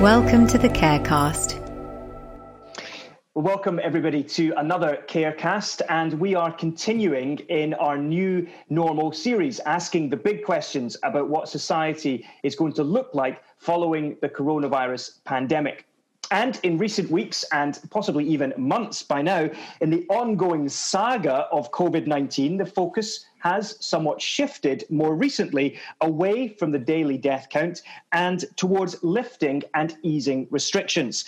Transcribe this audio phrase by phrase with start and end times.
[0.00, 1.58] Welcome to the Carecast.
[3.32, 10.10] Welcome, everybody, to another Carecast, and we are continuing in our new normal series, asking
[10.10, 15.86] the big questions about what society is going to look like following the coronavirus pandemic.
[16.30, 19.48] And in recent weeks, and possibly even months by now,
[19.80, 26.48] in the ongoing saga of COVID 19, the focus has somewhat shifted more recently away
[26.58, 31.24] from the daily death count and towards lifting and easing restrictions.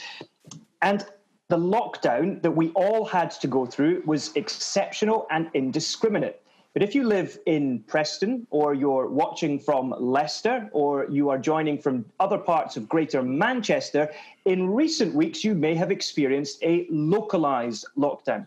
[0.82, 1.06] And
[1.48, 6.42] the lockdown that we all had to go through was exceptional and indiscriminate.
[6.74, 11.78] But if you live in Preston, or you're watching from Leicester, or you are joining
[11.78, 14.10] from other parts of Greater Manchester,
[14.44, 18.44] in recent weeks you may have experienced a localised lockdown.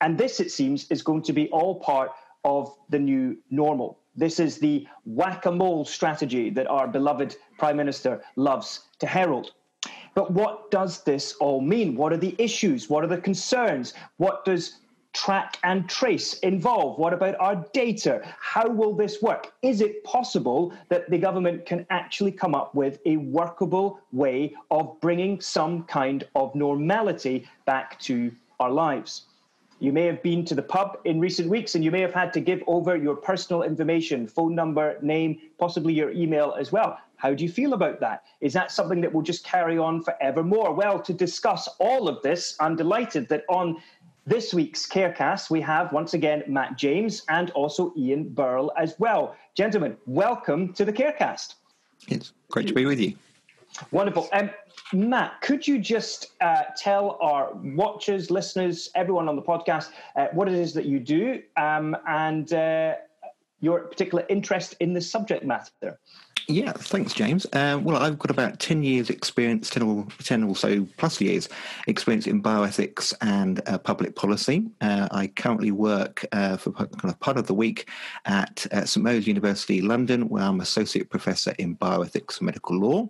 [0.00, 2.10] And this, it seems, is going to be all part
[2.44, 3.98] of the new normal.
[4.16, 9.52] This is the whack a mole strategy that our beloved Prime Minister loves to herald.
[10.14, 11.96] But what does this all mean?
[11.96, 12.88] What are the issues?
[12.88, 13.94] What are the concerns?
[14.18, 14.78] What does
[15.12, 16.98] track and trace involve?
[16.98, 18.22] What about our data?
[18.38, 19.52] How will this work?
[19.62, 25.00] Is it possible that the government can actually come up with a workable way of
[25.00, 29.26] bringing some kind of normality back to our lives?
[29.84, 32.32] You may have been to the pub in recent weeks and you may have had
[32.32, 36.98] to give over your personal information, phone number, name, possibly your email as well.
[37.16, 38.22] How do you feel about that?
[38.40, 40.72] Is that something that will just carry on forevermore?
[40.72, 43.76] Well, to discuss all of this, I'm delighted that on
[44.24, 49.36] this week's Carecast, we have once again Matt James and also Ian Berle as well.
[49.54, 51.56] Gentlemen, welcome to the Carecast.
[52.08, 53.18] It's great to be with you.
[53.90, 54.28] Wonderful.
[54.32, 54.50] Um,
[54.92, 60.48] Matt, could you just uh, tell our watchers, listeners, everyone on the podcast, uh, what
[60.48, 62.94] it is that you do um, and uh,
[63.60, 65.98] your particular interest in this subject matter?
[66.46, 67.46] Yeah, thanks, James.
[67.54, 71.48] Uh, well, I've got about 10 years experience, 10 or, 10 or so plus years
[71.86, 74.66] experience in bioethics and uh, public policy.
[74.82, 77.88] Uh, I currently work uh, for kind of part of the week
[78.26, 83.08] at St Mary's University, London, where I'm associate professor in bioethics and medical law.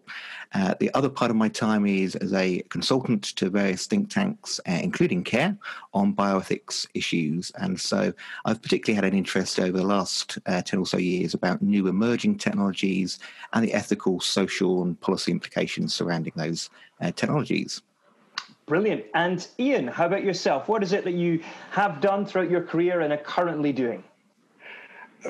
[0.53, 4.61] Uh, the other part of my time is as a consultant to various think tanks,
[4.69, 5.57] uh, including CARE,
[5.93, 7.51] on bioethics issues.
[7.57, 8.13] And so
[8.45, 12.39] I've particularly had an interest over the last 10 or so years about new emerging
[12.39, 13.19] technologies
[13.53, 16.71] and the ethical, social, and policy implications surrounding those
[17.01, 17.83] uh, technologies.
[18.67, 19.05] Brilliant.
[19.15, 20.69] And Ian, how about yourself?
[20.69, 24.03] What is it that you have done throughout your career and are currently doing?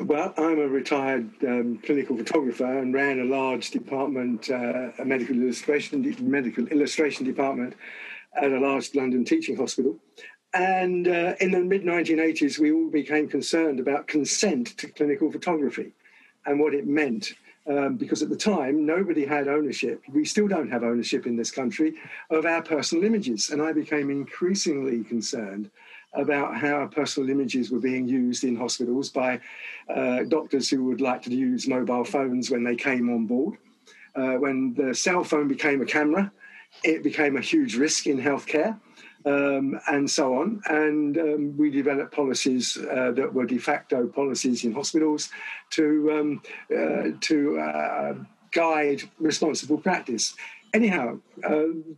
[0.02, 5.36] Well, I'm a retired um, clinical photographer and ran a large department, uh, a medical
[5.36, 7.74] illustration medical illustration department
[8.34, 9.96] at a large London teaching hospital.
[10.52, 15.92] And uh, in the mid 1980s, we all became concerned about consent to clinical photography
[16.46, 17.34] and what it meant
[17.66, 20.02] um, because at the time nobody had ownership.
[20.12, 21.94] We still don't have ownership in this country
[22.30, 25.70] of our personal images, and I became increasingly concerned
[26.12, 29.40] about how personal images were being used in hospitals by
[29.88, 33.56] uh, doctors who would like to use mobile phones when they came on board.
[34.14, 36.30] Uh, when the cell phone became a camera,
[36.84, 38.78] it became a huge risk in healthcare
[39.24, 40.62] um, and so on.
[40.66, 45.30] And um, we developed policies uh, that were de facto policies in hospitals
[45.70, 46.42] to um,
[46.76, 48.14] uh, to uh,
[48.52, 50.34] guide responsible practice.
[50.72, 51.20] Anyhow.
[51.44, 51.96] Um,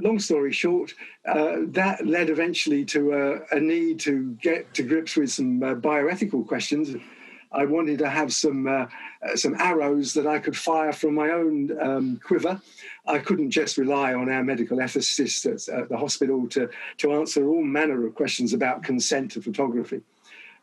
[0.00, 0.94] long story short,
[1.26, 5.74] uh, that led eventually to a, a, need to get to grips with some uh,
[5.74, 6.94] bioethical questions
[7.52, 8.86] I wanted to have some uh,
[9.22, 12.60] uh, some arrows that I could fire from my own um, quiver.
[13.06, 17.48] I couldn't just rely on our medical ethicists at, at, the hospital to to answer
[17.48, 20.02] all manner of questions about consent to photography.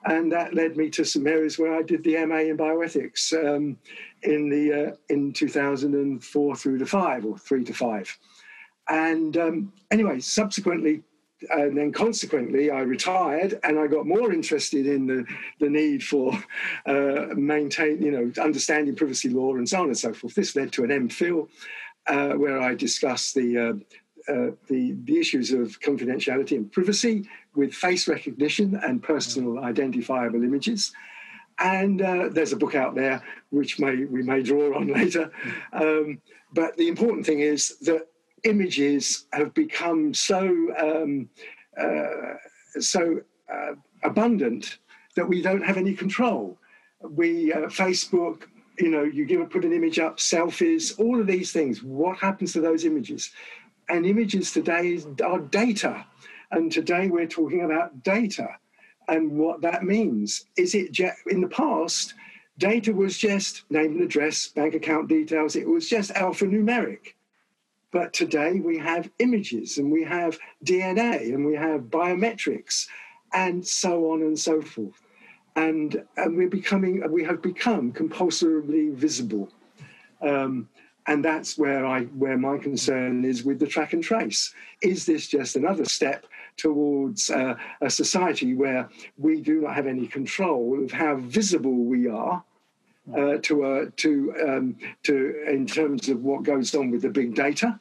[0.06, 3.78] And that led me to St Mary's, where I did the MA in bioethics um,
[4.22, 8.16] in the uh, in 2004 through to five or three to five.
[8.88, 11.02] And um, anyway, subsequently
[11.52, 15.26] and then consequently I retired and I got more interested in the,
[15.60, 16.34] the need for
[16.86, 20.36] uh, maintain, you know, understanding privacy law and so on and so forth.
[20.36, 21.48] This led to an MPhil
[22.08, 27.74] uh, where I discussed the, uh, uh, the, the issues of confidentiality and privacy with
[27.74, 30.92] face recognition and personal identifiable images.
[31.58, 35.32] And uh, there's a book out there which may we may draw on later.
[35.72, 36.20] Um,
[36.54, 38.08] but the important thing is that
[38.46, 40.48] images have become so
[40.78, 41.30] um,
[41.78, 42.36] uh,
[42.80, 43.20] so
[43.52, 44.78] uh, abundant
[45.16, 46.58] that we don't have any control.
[47.02, 48.44] We uh, Facebook,
[48.80, 51.84] you know, you give put an image up, selfies, all of these things.
[51.84, 53.32] What happens to those images?
[53.90, 56.06] And images today are data,
[56.52, 58.48] and today we're talking about data
[59.08, 60.46] and what that means.
[60.58, 62.14] Is it just, in the past?
[62.58, 65.56] Data was just name and address, bank account details.
[65.58, 67.14] It was just alphanumeric
[67.96, 72.88] But today we have images and we have DNA and we have biometrics
[73.32, 75.02] and so on and so forth.
[75.56, 79.48] And, and we're becoming, we have become compulsorily visible.
[80.22, 80.68] Um,
[81.08, 84.54] and that's where I where my concern is with the track and trace.
[84.82, 86.26] Is this just another step
[86.58, 92.10] towards uh, a society where we do not have any control of how visible we
[92.10, 92.44] are
[93.14, 97.36] uh, to uh, to um, to in terms of what goes on with the big
[97.36, 97.80] data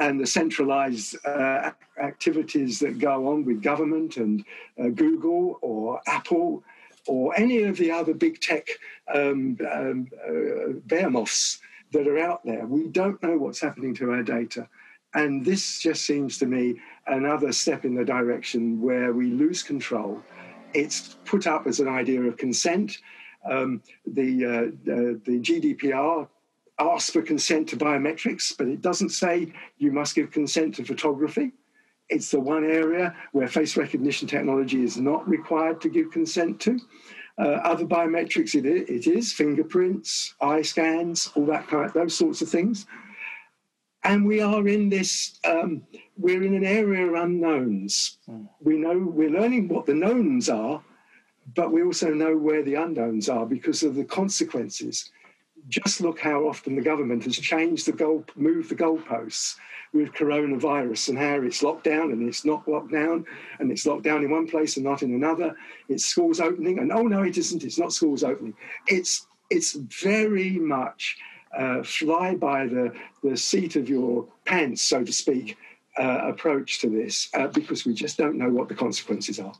[0.00, 1.70] and the centralized uh,
[2.02, 4.44] activities that go on with government and
[4.82, 6.64] uh, Google or Apple
[7.06, 8.66] or any of the other big tech
[9.14, 11.60] um, um, uh, behemoths
[11.92, 12.66] that are out there.
[12.66, 14.66] We don't know what's happening to our data.
[15.12, 20.22] And this just seems to me another step in the direction where we lose control.
[20.72, 22.98] It's put up as an idea of consent.
[23.44, 26.28] Um, the, uh, the, the GDPR
[26.80, 31.52] asks for consent to biometrics, but it doesn't say you must give consent to photography.
[32.08, 36.80] It's the one area where face recognition technology is not required to give consent to.
[37.38, 42.14] Uh, other biometrics, it is, it is fingerprints, eye scans, all that kind of those
[42.14, 42.86] sorts of things.
[44.02, 45.38] And we are in this.
[45.44, 45.82] Um,
[46.16, 48.18] we're in an area of unknowns.
[48.28, 48.48] Mm.
[48.60, 50.82] We know we're learning what the knowns are,
[51.54, 55.10] but we also know where the unknowns are because of the consequences.
[55.70, 59.56] Just look how often the government has changed the goal, moved the goalposts
[59.92, 63.24] with coronavirus and how it's locked down and it's not locked down
[63.58, 65.56] and it's locked down in one place and not in another.
[65.88, 67.64] It's schools opening and oh no, it isn't.
[67.64, 68.54] It's not schools opening.
[68.88, 69.72] It's it's
[70.02, 71.16] very much
[71.56, 75.56] uh, fly by the the seat of your pants, so to speak,
[75.98, 79.54] uh, approach to this uh, because we just don't know what the consequences are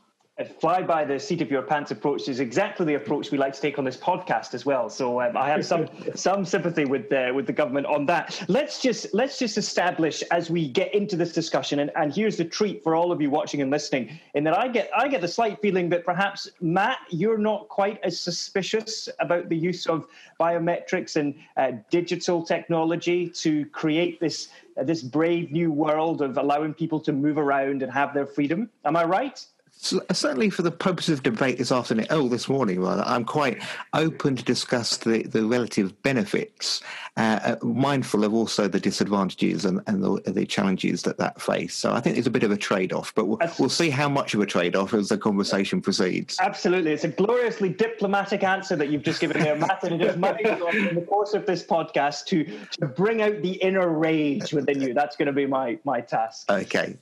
[0.45, 3.61] fly by the seat of your pants approach is exactly the approach we like to
[3.61, 4.89] take on this podcast as well.
[4.89, 8.43] So um, I have some some sympathy with uh, with the government on that.
[8.47, 12.45] Let's just let's just establish as we get into this discussion, and, and here's the
[12.45, 15.27] treat for all of you watching and listening, in that I get I get the
[15.27, 20.07] slight feeling that perhaps Matt, you're not quite as suspicious about the use of
[20.39, 26.73] biometrics and uh, digital technology to create this uh, this brave new world of allowing
[26.73, 28.69] people to move around and have their freedom.
[28.85, 29.45] Am I right?
[29.81, 33.61] Certainly for the purpose of debate this afternoon, oh, this morning rather, I'm quite
[33.93, 36.81] open to discuss the, the relative benefits,
[37.17, 41.73] uh, uh, mindful of also the disadvantages and, and the, the, challenges that that face.
[41.73, 44.33] So I think there's a bit of a trade-off, but we'll, we'll see how much
[44.33, 46.37] of a trade-off as the conversation proceeds.
[46.39, 46.91] Absolutely.
[46.91, 50.41] It's a gloriously diplomatic answer that you've just given there, Matt, and it is my
[50.41, 52.43] job in the course of this podcast to,
[52.79, 54.93] to bring out the inner rage within you.
[54.93, 56.51] That's going to be my, my task.
[56.51, 56.97] Okay.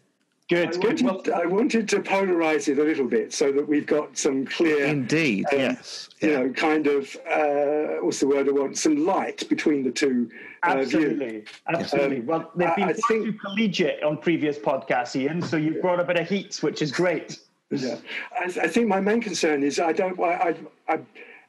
[0.50, 1.02] Good, I good.
[1.04, 4.84] Wanted, I wanted to polarize it a little bit so that we've got some clear.
[4.86, 6.10] Indeed, um, yes.
[6.22, 6.28] Yeah.
[6.28, 8.76] You know, kind of, uh, what's the word I want?
[8.76, 10.28] Some light between the two.
[10.64, 11.30] Uh, Absolutely.
[11.30, 11.48] Views.
[11.68, 12.18] Absolutely.
[12.22, 16.00] Um, well, they've been I, think, too collegiate on previous podcasts, Ian, so you've brought
[16.00, 17.40] a bit of heat, which is great.
[17.70, 17.98] Yeah.
[18.36, 20.56] I, I think my main concern is I don't, I,
[20.88, 21.00] I,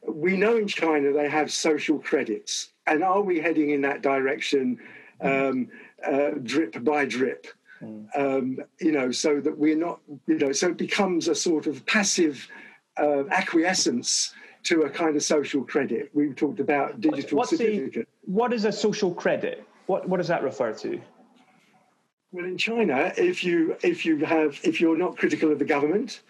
[0.07, 2.69] we know in China they have social credits.
[2.87, 4.79] And are we heading in that direction
[5.23, 5.69] um,
[6.07, 7.47] uh, drip by drip?
[7.83, 8.07] Mm.
[8.17, 11.85] Um, you know, so that we're not, you know, so it becomes a sort of
[11.87, 12.47] passive
[12.99, 14.35] uh, acquiescence
[14.65, 16.11] to a kind of social credit.
[16.13, 18.09] We talked about digital What's certificate.
[18.25, 19.65] The, what is a social credit?
[19.87, 21.01] What what does that refer to?
[22.33, 26.21] Well, in China, if you if you have if you're not critical of the government,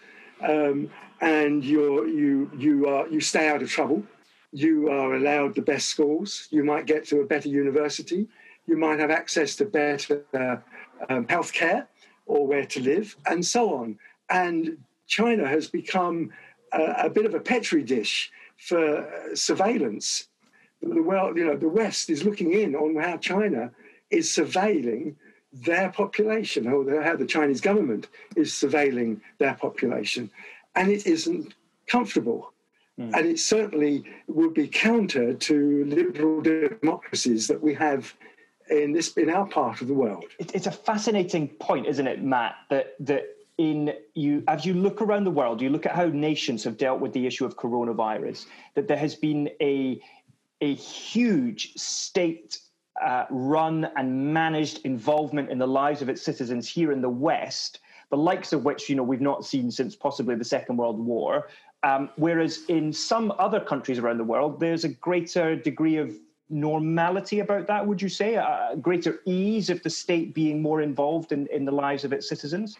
[0.41, 4.03] um, and you're you you are you stay out of trouble,
[4.51, 6.47] you are allowed the best schools.
[6.49, 8.27] You might get to a better university.
[8.67, 10.57] You might have access to better uh,
[11.09, 11.87] um, healthcare
[12.25, 13.97] or where to live, and so on.
[14.29, 14.77] And
[15.07, 16.31] China has become
[16.71, 20.27] a, a bit of a petri dish for surveillance.
[20.81, 23.71] The world, you know, the West is looking in on how China
[24.09, 25.15] is surveilling
[25.53, 30.31] their population, or how the Chinese government is surveilling their population,
[30.75, 31.53] and it isn't
[31.87, 32.53] comfortable.
[32.97, 33.13] Mm.
[33.15, 38.15] And it certainly would be counter to liberal democracies that we have
[38.71, 40.25] in this in our part of the world.
[40.39, 42.55] It's a fascinating point, isn't it, Matt?
[42.69, 43.25] That that
[43.57, 46.99] in you as you look around the world, you look at how nations have dealt
[46.99, 48.45] with the issue of coronavirus.
[48.75, 50.01] That there has been a
[50.61, 52.59] a huge state
[53.01, 57.79] uh, run and managed involvement in the lives of its citizens here in the West,
[58.09, 61.49] the likes of which you know we've not seen since possibly the Second World War.
[61.83, 66.13] Um, whereas in some other countries around the world, there's a greater degree of
[66.51, 68.35] normality about that, would you say?
[68.35, 72.27] A greater ease of the state being more involved in, in the lives of its
[72.27, 72.77] citizens?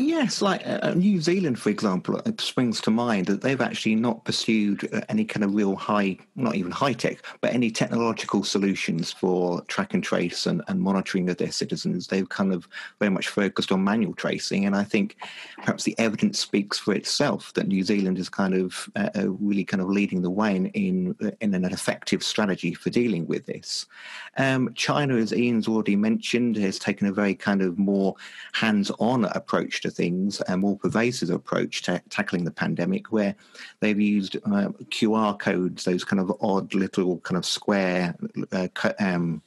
[0.00, 3.96] Yes, like uh, uh New Zealand, for example, it springs to mind that they've actually
[3.96, 8.42] not pursued uh, any kind of real high, not even high tech, but any technological
[8.42, 12.06] solutions for track and trace and, and monitoring of their citizens.
[12.06, 12.66] They've kind of
[12.98, 14.64] very much focused on manual tracing.
[14.64, 15.16] And I think
[15.58, 19.64] perhaps the evidence speaks for itself that New Zealand is kind of uh, uh really
[19.64, 23.84] kind of leading the way in, in, in, an effective strategy for dealing with this.
[24.38, 28.14] Um, China, as Ian's already mentioned, has taken a very kind of more
[28.52, 33.34] hands on approach to things, a more pervasive approach to tackling the pandemic, where
[33.80, 38.16] they've used uh, QR codes, those kind of odd little kind of square
[38.52, 38.68] uh,
[38.98, 39.42] um,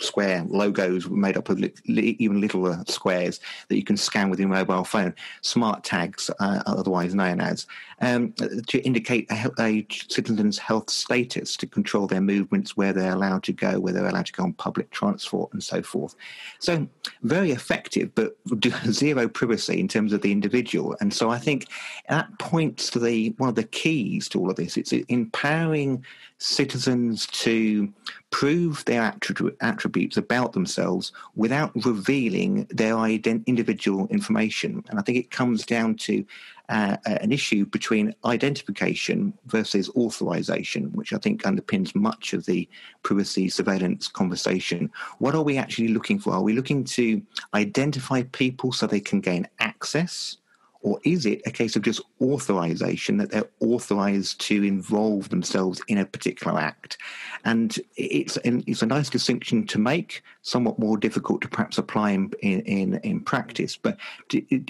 [0.00, 4.38] square logos made up of li- li- even littler squares that you can scan with
[4.38, 7.66] your mobile phone, smart tags, uh, otherwise known as,
[8.00, 8.32] um,
[8.66, 13.52] to indicate a, a, citizen's health status, to control their movements, where they're allowed to
[13.52, 16.14] go, where they're allowed to go on public transport, and so forth.
[16.58, 16.86] So,
[17.22, 18.36] very effective, but
[18.90, 20.96] zero privacy in terms of the individual.
[21.00, 21.68] And so, I think
[22.08, 24.76] that points to the one of the keys to all of this.
[24.76, 26.04] It's empowering
[26.42, 27.92] citizens to
[28.30, 29.14] prove their
[29.60, 34.82] attributes about themselves without revealing their ident- individual information.
[34.88, 36.24] And I think it comes down to
[36.68, 42.68] uh, an issue between identification versus authorization, which I think underpins much of the
[43.02, 44.90] privacy surveillance conversation.
[45.18, 46.32] What are we actually looking for?
[46.32, 47.22] Are we looking to
[47.54, 50.38] identify people so they can gain access?
[50.82, 55.98] Or is it a case of just authorization that they're authorized to involve themselves in
[55.98, 56.98] a particular act?
[57.44, 62.30] And it's, it's a nice distinction to make, somewhat more difficult to perhaps apply in,
[62.40, 63.76] in, in practice.
[63.76, 63.96] But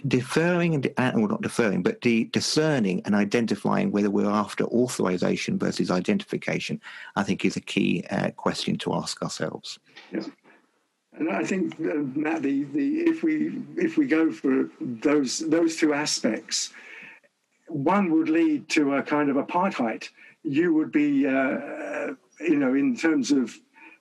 [0.07, 5.59] deferring, and uh, well, not deferring, but de- discerning and identifying whether we're after authorization
[5.59, 6.81] versus identification,
[7.16, 9.78] I think is a key uh, question to ask ourselves.
[10.12, 10.23] Yeah.
[11.19, 15.76] And I think, uh, Matt, the, the, if we if we go for those those
[15.76, 16.73] two aspects,
[17.69, 20.09] one would lead to a kind of apartheid.
[20.42, 23.54] You would be, uh, you know, in terms of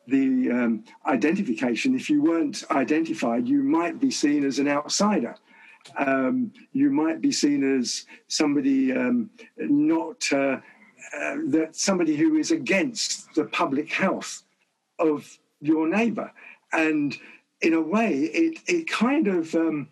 [0.08, 1.96] the um, identification.
[1.96, 5.36] If you weren't identified, you might be seen as an outsider.
[5.98, 10.60] Um, you might be seen as somebody um, not uh,
[11.18, 14.44] uh, that somebody who is against the public health
[15.00, 16.32] of your neighbour
[16.74, 17.18] and
[17.62, 19.88] in a way, it it kind of um,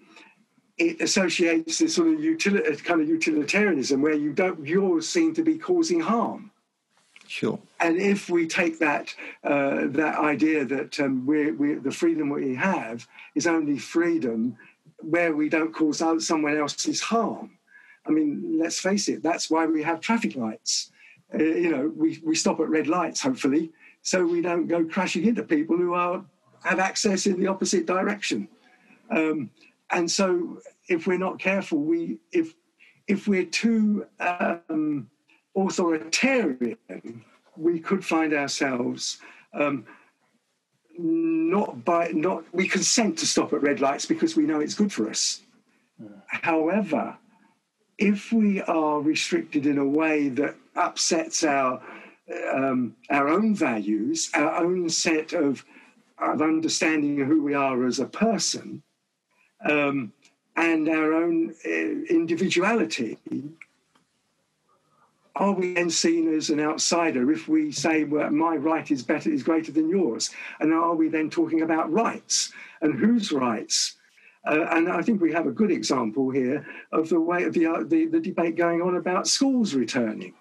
[0.78, 5.44] it associates this sort of utility, kind of utilitarianism where you don't you're seen to
[5.44, 6.52] be causing harm.
[7.28, 7.60] Sure.
[7.80, 12.56] And if we take that uh, that idea that um, we're, we're, the freedom we
[12.56, 14.58] have is only freedom
[15.02, 17.52] where we don't cause out someone else's harm.
[18.06, 19.22] I mean, let's face it.
[19.22, 20.92] That's why we have traffic lights.
[21.32, 23.72] Uh, you know, we, we stop at red lights, hopefully,
[24.02, 26.26] so we don't go crashing into people who are
[26.64, 28.48] have access in the opposite direction.
[29.10, 29.50] Um,
[29.92, 32.54] and so, if we're not careful, we if
[33.08, 35.10] if we're too um,
[35.56, 37.26] authoritarian,
[37.58, 39.20] we could find ourselves
[39.54, 39.86] um,
[40.98, 44.92] not by not we consent to stop at red lights because we know it's good
[44.92, 45.42] for us.
[46.28, 47.18] However,
[47.98, 51.82] if we are restricted in a way that upsets our
[52.54, 55.66] um, our own values, our own set of
[56.22, 58.84] of understanding who we are as a person
[59.68, 60.12] um,
[60.56, 63.18] and our own uh, individuality,
[65.36, 69.30] are we then seen as an outsider if we say well, my right is better
[69.30, 70.30] is greater than yours?
[70.60, 73.96] And are we then talking about rights and whose rights?
[74.46, 77.68] Uh, and I think we have a good example here of the way of the,
[77.68, 80.34] uh, the, the debate going on about schools returning.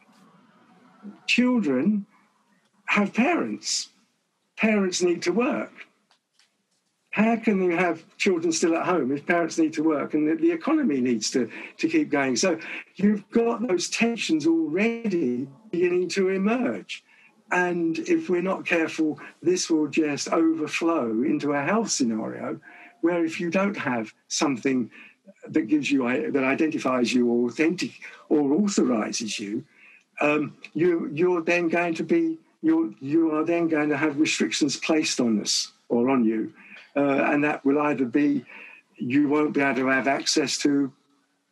[1.26, 2.06] Children
[2.86, 3.90] have parents
[4.58, 5.72] parents need to work.
[7.10, 10.34] How can you have children still at home if parents need to work and the,
[10.34, 12.36] the economy needs to, to keep going?
[12.36, 12.58] So
[12.96, 17.04] you've got those tensions already beginning to emerge.
[17.50, 22.60] And if we're not careful, this will just overflow into a health scenario
[23.00, 24.90] where if you don't have something
[25.48, 27.92] that gives you that identifies you or authentic
[28.28, 29.64] or authorizes you,
[30.20, 34.76] um, you you're then going to be you you are then going to have restrictions
[34.76, 36.52] placed on us or on you,
[36.96, 38.44] uh, and that will either be
[38.96, 40.92] you won't be able to have access to,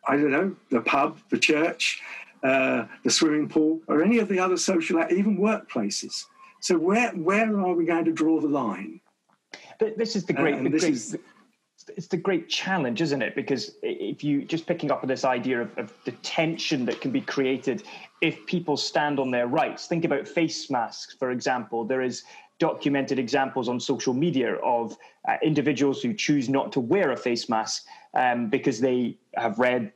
[0.06, 2.02] I don't know, the pub, the church,
[2.42, 6.25] uh, the swimming pool, or any of the other social, even workplaces.
[6.60, 9.00] So where where are we going to draw the line?
[9.78, 10.54] This is the great.
[10.54, 11.16] Uh, the great is,
[11.96, 13.34] it's the great challenge, isn't it?
[13.34, 17.10] Because if you just picking up on this idea of, of, the tension that can
[17.10, 17.82] be created
[18.20, 19.86] if people stand on their rights.
[19.86, 21.84] Think about face masks, for example.
[21.84, 22.24] There is
[22.58, 24.96] documented examples on social media of
[25.28, 29.92] uh, individuals who choose not to wear a face mask um, because they have read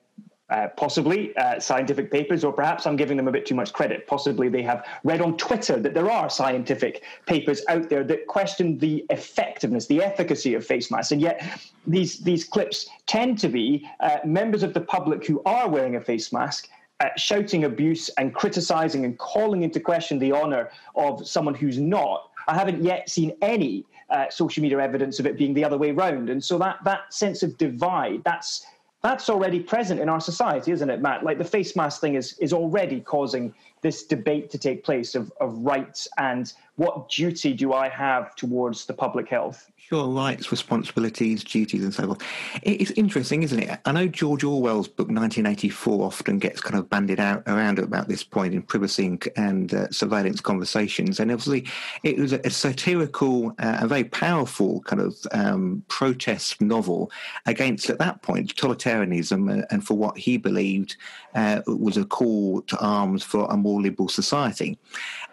[0.51, 4.07] uh, possibly uh, scientific papers, or perhaps I'm giving them a bit too much credit.
[4.07, 8.77] Possibly they have read on Twitter that there are scientific papers out there that question
[8.79, 13.89] the effectiveness, the efficacy of face masks, and yet these these clips tend to be
[14.01, 16.69] uh, members of the public who are wearing a face mask.
[17.03, 22.29] Uh, shouting abuse and criticizing and calling into question the honor of someone who's not.
[22.47, 25.93] I haven't yet seen any uh, social media evidence of it being the other way
[25.93, 26.29] around.
[26.29, 28.67] And so that that sense of divide, that's
[29.03, 31.25] that's already present in our society, isn't it, Matt?
[31.25, 35.33] Like the face mask thing is is already causing this debate to take place of,
[35.41, 39.71] of rights and what duty do I have towards the public health?
[39.91, 42.23] Sure, rights, responsibilities, duties, and so forth.
[42.63, 43.81] It's interesting, isn't it?
[43.85, 48.23] I know George Orwell's book 1984 often gets kind of banded out around about this
[48.23, 51.67] point in privacy and uh, surveillance conversations, and obviously
[52.05, 57.11] it was a, satirical, uh, a very powerful kind of um, protest novel
[57.47, 60.95] against, at that point, totalitarianism and for what he believed
[61.35, 64.79] uh, was a call to arms for a more liberal society.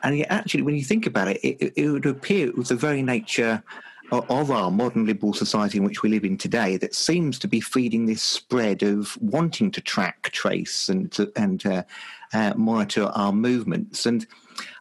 [0.02, 2.76] And yet, actually, when you think about it, it, it would appear it was the
[2.76, 3.64] very nature
[4.12, 7.60] of our modern liberal society in which we live in today that seems to be
[7.60, 11.84] feeding this spread of wanting to track, trace, and and uh,
[12.34, 14.06] uh, monitor our movements.
[14.06, 14.26] And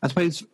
[0.02, 0.44] I suppose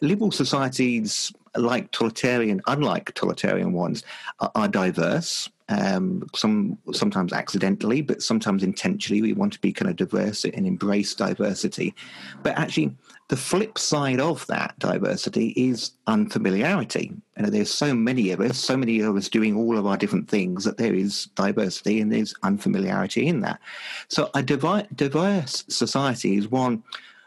[0.00, 4.02] liberal societies, like totalitarian, unlike totalitarian ones,
[4.40, 5.48] are, are diverse.
[5.68, 9.22] Um, some sometimes accidentally, but sometimes intentionally.
[9.22, 11.94] We want to be kind of diverse and embrace diversity,
[12.42, 12.94] but actually
[13.32, 17.14] the flip side of that diversity is unfamiliarity.
[17.38, 19.96] You know, there's so many of us, so many of us doing all of our
[19.96, 23.58] different things that there is diversity and there's unfamiliarity in that.
[24.08, 26.82] So a diverse society is one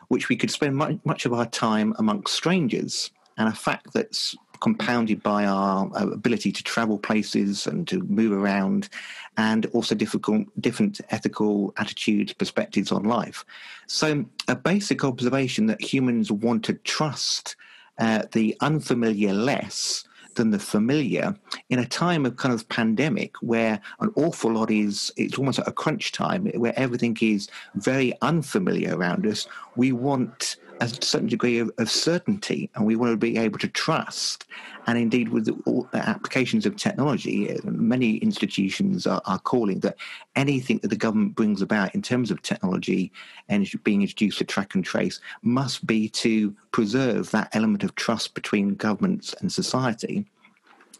[0.09, 3.09] which we could spend much, much of our time amongst strangers.
[3.39, 8.89] And a fact that's compounded by our ability to travel places and to move around,
[9.38, 13.45] and also difficult, different ethical attitudes, perspectives on life.
[13.88, 17.55] So, a basic observation that humans want to trust
[17.97, 21.35] uh, the unfamiliar less than the familiar
[21.69, 25.68] in a time of kind of pandemic where an awful lot is it's almost like
[25.68, 31.59] a crunch time where everything is very unfamiliar around us we want a certain degree
[31.59, 34.46] of, of, certainty and we want to be able to trust.
[34.88, 39.96] And indeed, with all the applications of technology, uh, many institutions are, are, calling that
[40.35, 43.11] anything that the government brings about in terms of technology
[43.50, 48.33] and being introduced to track and trace must be to preserve that element of trust
[48.33, 50.25] between governments and society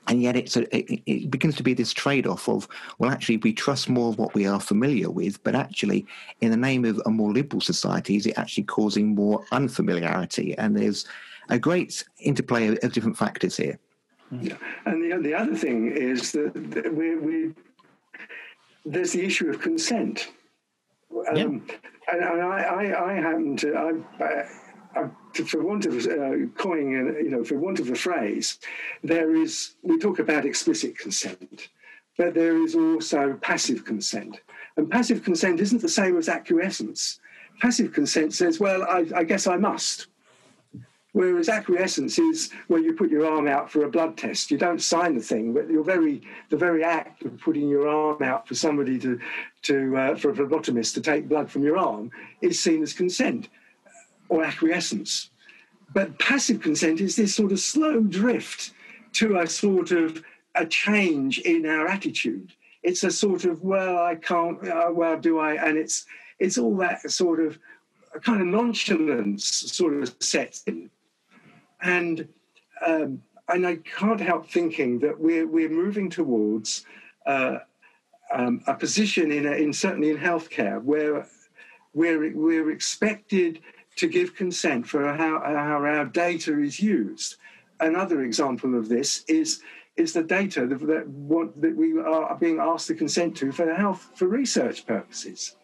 [0.08, 2.68] and yet it's a, it, it, begins to be this trade-off of
[3.00, 6.06] well actually we trust more of what we are familiar with but actually
[6.42, 10.76] in the name of a more liberal society is it actually causing more unfamiliarity and
[10.76, 11.06] there's
[11.50, 13.80] a great interplay of, of different factors here
[14.42, 14.58] yeah.
[14.86, 17.54] and the, the other thing is that, we, we
[18.86, 20.32] there's the issue of consent
[21.30, 21.44] um, yeah.
[21.44, 21.72] and,
[22.12, 23.74] and I, I, I happen to
[24.20, 24.46] I, uh,
[25.46, 28.60] for want of uh, coining, you know, for want of a phrase,
[29.04, 31.70] there is, we talk about explicit consent,
[32.18, 34.40] but there is also passive consent.
[34.78, 37.20] And passive consent isn't the same as acquiescence.
[37.62, 40.08] Passive consent says, well, I, I guess I must.
[41.14, 44.52] Whereas acquiescence is where you put your arm out for a blood test.
[44.52, 48.22] You don't sign the thing, but your very the very act of putting your arm
[48.22, 49.18] out for somebody to
[49.62, 53.48] to uh, for a phlebotomist to take blood from your arm is seen as consent
[54.30, 55.30] or acquiescence.
[55.94, 58.72] But passive consent is this sort of slow drift
[59.14, 60.24] to a sort of
[60.56, 62.54] a change in our attitude.
[62.84, 64.66] It's a sort of well, I can't.
[64.68, 65.54] Uh, well, do I?
[65.54, 66.06] And it's
[66.40, 67.58] it's all that sort of
[68.22, 70.90] kind of nonchalance sort of sets in,
[71.82, 72.28] and
[72.86, 76.86] um, and I can't help thinking that we're we're moving towards
[77.26, 77.60] uh,
[78.34, 81.28] um, a position in, a, in certainly in healthcare where
[81.94, 83.62] we're we're expected
[83.98, 87.36] to give consent for how, how our data is used.
[87.80, 89.62] Another example of this is,
[89.96, 93.74] is the data that, that, what, that we are being asked to consent to for
[93.74, 95.56] health for research purposes.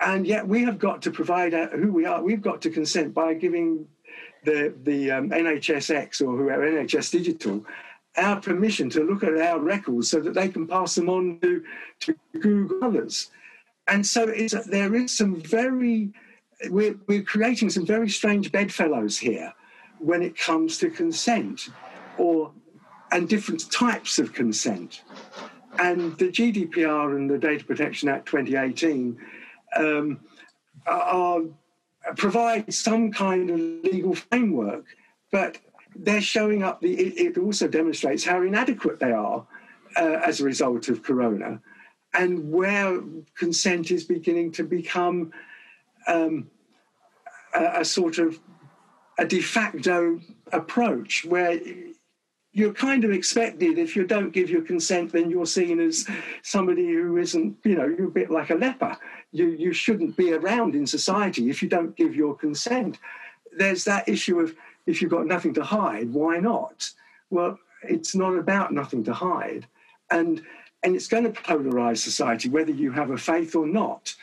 [0.00, 2.22] And yet we have got to provide who we are.
[2.22, 3.86] We've got to consent by giving
[4.44, 7.64] the, the um, NHSX or whoever, NHS Digital,
[8.16, 11.64] our permission to look at our records so that they can pass them on to,
[12.00, 13.30] to Google others.
[13.86, 16.12] And so there is some very
[16.66, 19.52] we're, we're creating some very strange bedfellows here
[19.98, 21.68] when it comes to consent
[22.16, 22.52] or
[23.10, 25.02] and different types of consent.
[25.78, 29.18] And the GDPR and the Data Protection Act 2018
[29.76, 30.20] um,
[30.86, 31.40] are,
[32.16, 34.84] provide some kind of legal framework,
[35.30, 35.58] but
[35.94, 36.80] they're showing up.
[36.80, 39.46] The, it, it also demonstrates how inadequate they are
[39.96, 41.60] uh, as a result of Corona,
[42.14, 43.00] and where
[43.36, 45.32] consent is beginning to become
[46.08, 46.50] um,
[47.54, 48.38] a, a sort of
[49.18, 50.20] a de facto
[50.52, 51.60] approach where
[52.52, 56.06] you're kind of expected if you don't give your consent then you're seen as
[56.42, 58.96] somebody who isn't you know you're a bit like a leper.
[59.32, 62.98] You you shouldn't be around in society if you don't give your consent.
[63.56, 64.54] There's that issue of
[64.86, 66.90] if you've got nothing to hide why not?
[67.30, 69.66] Well it's not about nothing to hide.
[70.10, 70.42] And
[70.82, 74.14] and it's going to polarize society whether you have a faith or not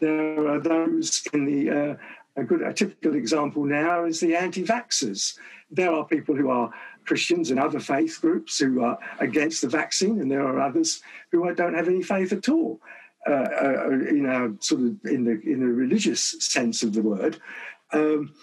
[0.00, 1.96] there are those in the uh,
[2.36, 5.38] a good a typical example now is the anti-vaxxers
[5.70, 6.70] there are people who are
[7.04, 11.52] Christians and other faith groups who are against the vaccine, and there are others who
[11.54, 12.80] don't have any faith at all.
[13.26, 17.40] Uh, uh, you know, sort of in the in the religious sense of the word,
[17.92, 18.34] um,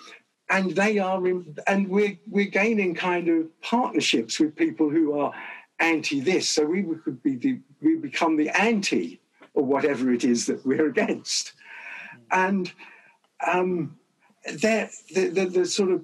[0.50, 5.32] and they are, in, and we're we're gaining kind of partnerships with people who are
[5.80, 9.21] anti this, so we could be the, we become the anti
[9.54, 11.54] or whatever it is that we're against,
[12.32, 12.72] and
[13.46, 13.98] um,
[14.46, 16.04] the, the the sort of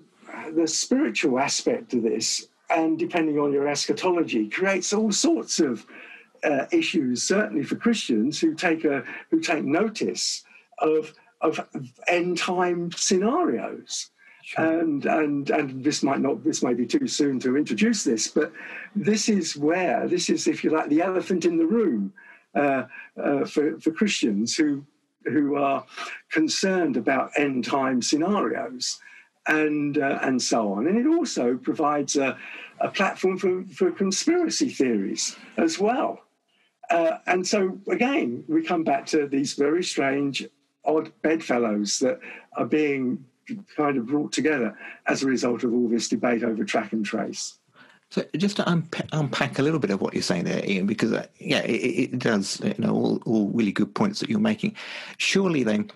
[0.55, 5.85] the spiritual aspect of this, and depending on your eschatology, creates all sorts of
[6.43, 7.23] uh, issues.
[7.23, 10.43] Certainly for Christians who take a who take notice
[10.79, 11.67] of of
[12.07, 14.11] end time scenarios.
[14.43, 14.79] Sure.
[14.79, 18.51] And and and this might not this may be too soon to introduce this, but
[18.95, 22.13] this is where this is, if you like, the elephant in the room
[23.45, 24.83] for for Christians who
[25.25, 25.85] who are
[26.31, 28.99] concerned about end time scenarios
[29.47, 30.87] and uh, and so on.
[30.87, 32.37] And it also provides a,
[32.79, 36.21] a platform for, for conspiracy theories as well.
[36.89, 40.45] Uh, and so again, we come back to these very strange,
[40.85, 42.19] odd bedfellows that
[42.55, 43.25] are being
[43.75, 47.56] kind of brought together as a result of all this debate over track and trace.
[48.09, 51.27] So just to unpack a little bit of what you're saying there, Ian, because uh,
[51.39, 54.75] yeah, it, it, does, you know, all, all really good points that you're making.
[55.17, 55.91] Surely then,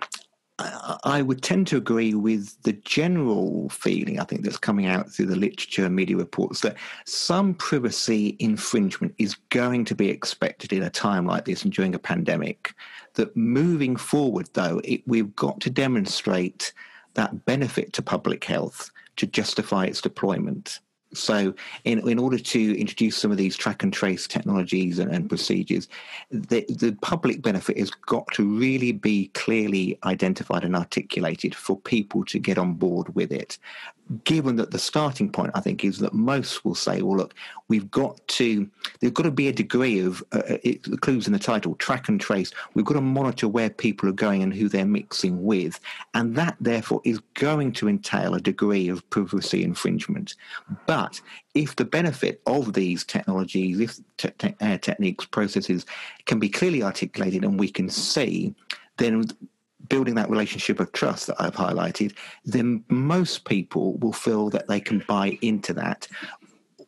[1.04, 5.28] I would tend to agree with the general feeling, I think, that's coming out through
[5.28, 10.84] the literature and media reports that some privacy infringement is going to be expected in
[10.84, 12.74] a time like this and during a pandemic.
[13.16, 16.74] That moving forward, though, it, we've got to demonstrate
[17.16, 20.80] that benefit to public health to justify its deployment.
[21.14, 25.28] So, in, in order to introduce some of these track and trace technologies and, and,
[25.28, 25.90] procedures,
[26.30, 32.24] the, the public benefit has got to really be clearly identified and articulated for people
[32.26, 33.58] to get on board with it.
[34.24, 37.34] Given that the starting point, I think, is that most will say, well, look,
[37.72, 41.32] we've got to, there's got to be a degree of, uh, uh it clues in
[41.32, 42.52] the title, track and trace.
[42.74, 45.80] We've got to monitor where people are going and who they're mixing with.
[46.14, 50.36] And that, therefore, is going to entail a degree of privacy infringement.
[50.86, 51.22] But
[51.54, 55.86] if the benefit of these technologies, if te- te- uh, techniques, processes
[56.26, 58.54] can be clearly articulated and we can see,
[58.98, 59.24] then
[59.88, 62.14] building that relationship of trust that I've highlighted,
[62.46, 66.08] then most people will feel that they can buy into that.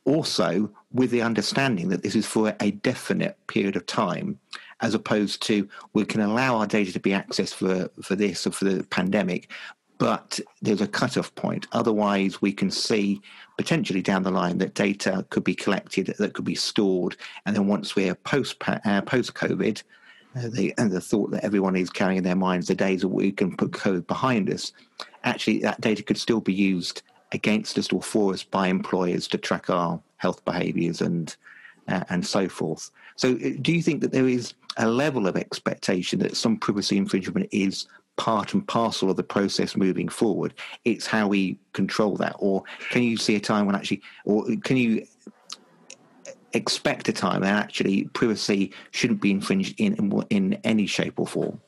[0.05, 4.37] Also, with the understanding that this is for a definite period of time,
[4.81, 8.51] as opposed to we can allow our data to be accessed for, for this or
[8.51, 9.49] for the pandemic,
[9.97, 11.67] but there's a cutoff point.
[11.71, 13.21] Otherwise, we can see
[13.57, 17.67] potentially down the line that data could be collected, that could be stored, and then
[17.67, 19.81] once we're post uh, post COVID,
[20.35, 23.07] uh, the, and the thought that everyone is carrying in their minds the days that
[23.07, 24.73] we can put COVID behind us,
[25.23, 29.37] actually that data could still be used against us or for us by employers to
[29.37, 31.35] track our health behaviours and
[31.89, 32.91] uh, and so forth.
[33.17, 36.97] So, uh, do you think that there is a level of expectation that some privacy
[36.97, 40.53] infringement is part and parcel of the process moving forward?
[40.85, 44.77] It's how we control that, or can you see a time when actually, or can
[44.77, 45.05] you
[46.53, 51.59] expect a time and actually privacy shouldn't be infringed in in any shape or form.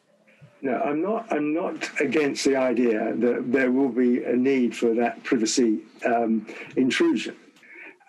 [0.65, 1.32] No, I'm not.
[1.32, 6.47] I'm not against the idea that there will be a need for that privacy um,
[6.75, 7.36] intrusion.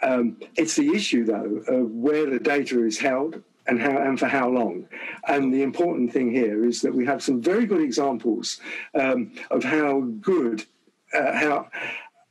[0.01, 4.25] Um, it's the issue, though, of where the data is held and how and for
[4.25, 4.89] how long.
[5.29, 8.59] And the important thing here is that we have some very good examples
[8.95, 10.65] um, of how good
[11.13, 11.69] uh, how.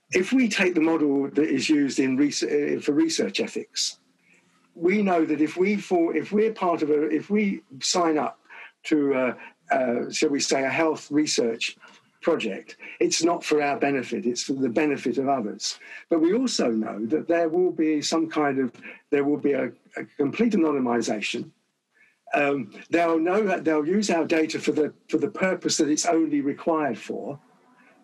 [0.10, 4.00] If we take the model that is used in research, for research ethics,
[4.74, 8.40] we know that if we if we're part of a if we sign up
[8.86, 9.38] to a,
[9.72, 11.78] uh, shall we say a health research
[12.26, 12.78] project.
[13.00, 15.80] It's not for our benefit, it's for the benefit of others.
[16.10, 18.72] But we also know that there will be some kind of,
[19.12, 21.52] there will be a, a complete anonymization.
[22.34, 26.08] Um, they'll know that they'll use our data for the, for the purpose that it's
[26.08, 27.40] only required for.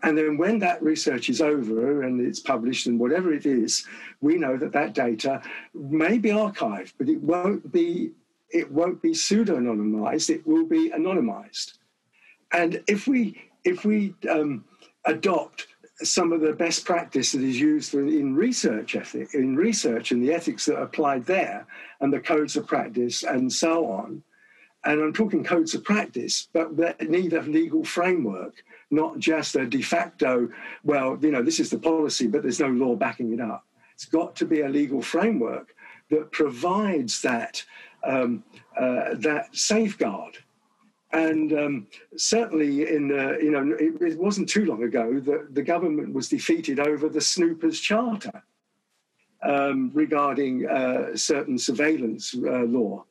[0.04, 3.88] And then when that research is over and it's published and whatever it is,
[4.22, 5.42] we know that that data
[5.74, 8.12] may be archived, but it won't be
[8.52, 10.30] it won't be pseudo anonymized.
[10.30, 11.74] It will be anonymized.
[12.52, 14.66] And if we if we um,
[15.06, 15.68] adopt
[16.04, 20.34] some of the best practice that is used in research ethic, in research and the
[20.34, 21.66] ethics that are applied there,
[22.00, 24.24] and the codes of practice and so on.
[24.84, 29.66] And I'm talking codes of practice, but that need a legal framework, not just a
[29.66, 30.50] de facto,
[30.84, 33.64] well, you know, this is the policy, but there's no law backing it up.
[33.94, 35.76] It's got to be a legal framework
[36.10, 37.64] that provides that
[38.04, 38.44] um,
[38.78, 40.38] uh, that safeguard
[41.14, 45.62] and um, certainly, in uh, you know, it, it, wasn't too long ago that the
[45.62, 48.44] government was defeated over the Snoopers Charter
[49.44, 53.04] um, regarding uh, certain surveillance uh, law,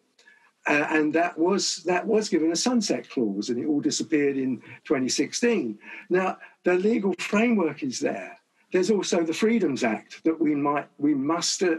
[0.67, 4.61] uh, and that was that was given a sunset clause, and it all disappeared in
[4.85, 5.79] 2016.
[6.09, 8.39] Now, the legal framework is there.
[8.73, 11.77] There's also the Freedoms Act that we might we must uh,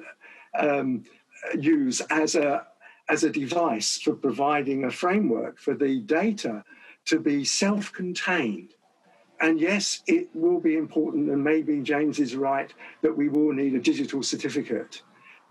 [0.60, 1.04] um,
[1.58, 2.68] use as a
[3.10, 6.64] as a device for providing a framework for the data
[7.06, 8.74] to be self contained.
[9.40, 13.74] And yes, it will be important, and maybe James is right that we will need
[13.74, 15.02] a digital certificate.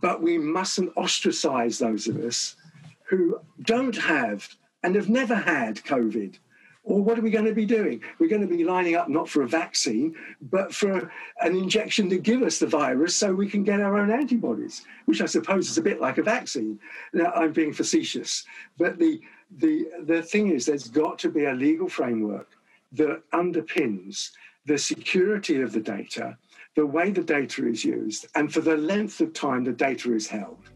[0.01, 2.57] But we mustn't ostracize those of us
[3.03, 4.49] who don't have
[4.83, 6.39] and have never had COVID
[6.83, 8.03] or what are we going to be doing?
[8.19, 12.19] We're going to be lining up not for a vaccine, but for an injection to
[12.19, 15.79] give us the virus so we can get our own antibodies, which I suppose is
[15.79, 16.79] a bit like a vaccine.
[17.13, 18.45] Now, I'm being facetious.
[18.79, 19.21] But the,
[19.59, 22.49] the, the thing is, there's got to be a legal framework
[22.93, 24.31] that underpins
[24.67, 26.37] the security of the data,
[26.77, 30.27] the way the data is used, and for the length of time the data is
[30.27, 30.71] held.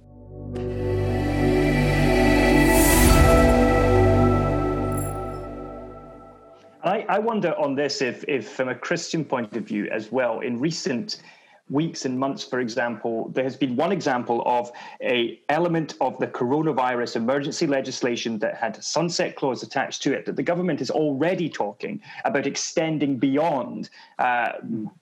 [6.94, 10.40] I, I wonder on this if, if, from a Christian point of view as well,
[10.40, 11.22] in recent
[11.68, 14.70] weeks and months, for example, there has been one example of
[15.02, 20.24] a element of the coronavirus emergency legislation that had a sunset clause attached to it
[20.26, 24.52] that the government is already talking about extending beyond uh,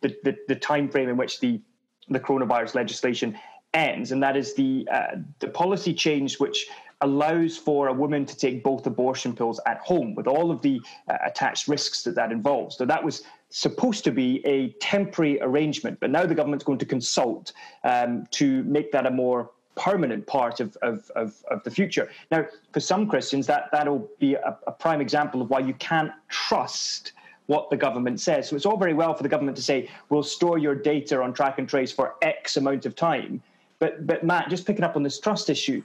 [0.00, 1.61] the, the, the time frame in which the
[2.09, 3.38] the coronavirus legislation
[3.74, 6.66] ends, and that is the uh, the policy change which
[7.02, 10.80] allows for a woman to take both abortion pills at home with all of the
[11.08, 12.76] uh, attached risks that that involves.
[12.76, 16.86] So that was supposed to be a temporary arrangement, but now the government's going to
[16.86, 17.52] consult
[17.84, 22.10] um, to make that a more permanent part of, of, of, of, the future.
[22.30, 26.12] Now, for some Christians, that, that'll be a, a prime example of why you can't
[26.28, 27.12] trust
[27.46, 28.48] what the government says.
[28.48, 31.32] So it's all very well for the government to say, we'll store your data on
[31.32, 33.42] track and trace for X amount of time.
[33.78, 35.82] But, but Matt, just picking up on this trust issue,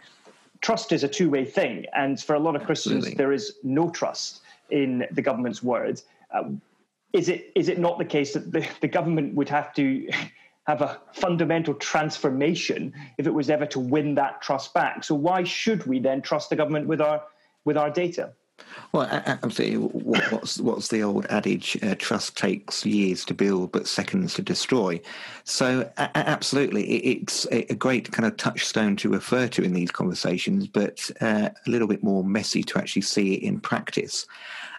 [0.62, 1.86] trust is a two way thing.
[1.94, 3.18] And for a lot of Christians, Absolutely.
[3.18, 6.06] there is no trust in the government's words.
[6.34, 6.62] Um,
[7.14, 10.10] is it is it not the case that the, the government would have to
[10.68, 15.04] have a fundamental transformation if it was ever to win that trust back?
[15.04, 17.24] So why should we then trust the government with our
[17.66, 18.34] with our data?
[18.92, 19.76] Well, absolutely.
[19.78, 21.78] What's what's the old adage?
[21.84, 25.00] Uh, trust takes years to build, but seconds to destroy.
[25.44, 31.10] So, absolutely, it's a great kind of touchstone to refer to in these conversations, but
[31.22, 34.26] uh, a little bit more messy to actually see it in practice.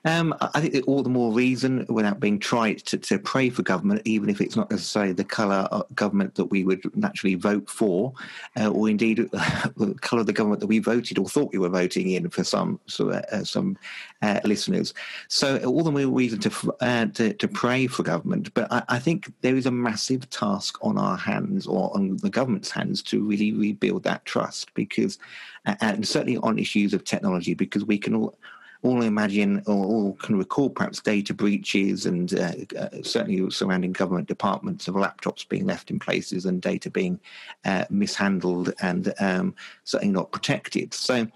[0.04, 4.02] Um, I think all the more reason, without being trite, to, to pray for government,
[4.04, 8.12] even if it's not necessarily the colour government that we would naturally vote for,
[8.58, 9.18] uh, or indeed
[9.76, 12.44] the colour of the government that we voted or thought we were voting in for
[12.44, 13.76] some so, uh, some
[14.22, 14.94] uh, listeners.
[15.28, 18.52] So all the more reason to, uh, to, to pray for government.
[18.54, 22.30] But I, I think there is a massive task on our hands, or on the
[22.30, 25.18] government's hands, to really rebuild that trust because,
[25.64, 28.38] and certainly on issues of technology, because we can all
[28.82, 34.28] all imagine or all can recall perhaps data breaches and uh, uh, certainly surrounding government
[34.28, 37.18] departments of laptops being left in places and data being
[37.64, 40.94] uh, mishandled and um, certainly not protected.
[40.94, 41.26] So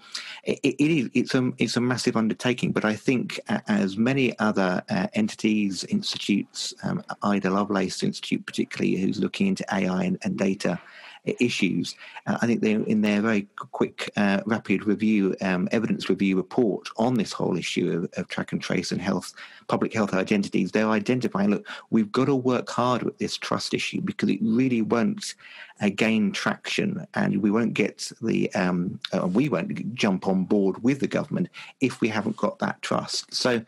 [0.45, 2.71] it, it is it's a it's a massive undertaking.
[2.71, 9.19] But I think as many other uh, entities, institutes, um, Ada Lovelace Institute particularly, who's
[9.19, 10.79] looking into AI and, and data
[11.25, 11.95] issues.
[12.27, 16.89] Uh, I think they in their very quick, uh, rapid review, um, evidence review report
[16.97, 19.33] on this whole issue of, of, track and trace and health,
[19.67, 24.01] public health identities, they're identifying, look, we've got to work hard with this trust issue
[24.01, 25.35] because it really won't
[25.81, 30.81] uh, gain traction and we won't get the, um, uh, we won't jump on board
[30.83, 33.33] with the government if we haven't got that trust.
[33.33, 33.61] So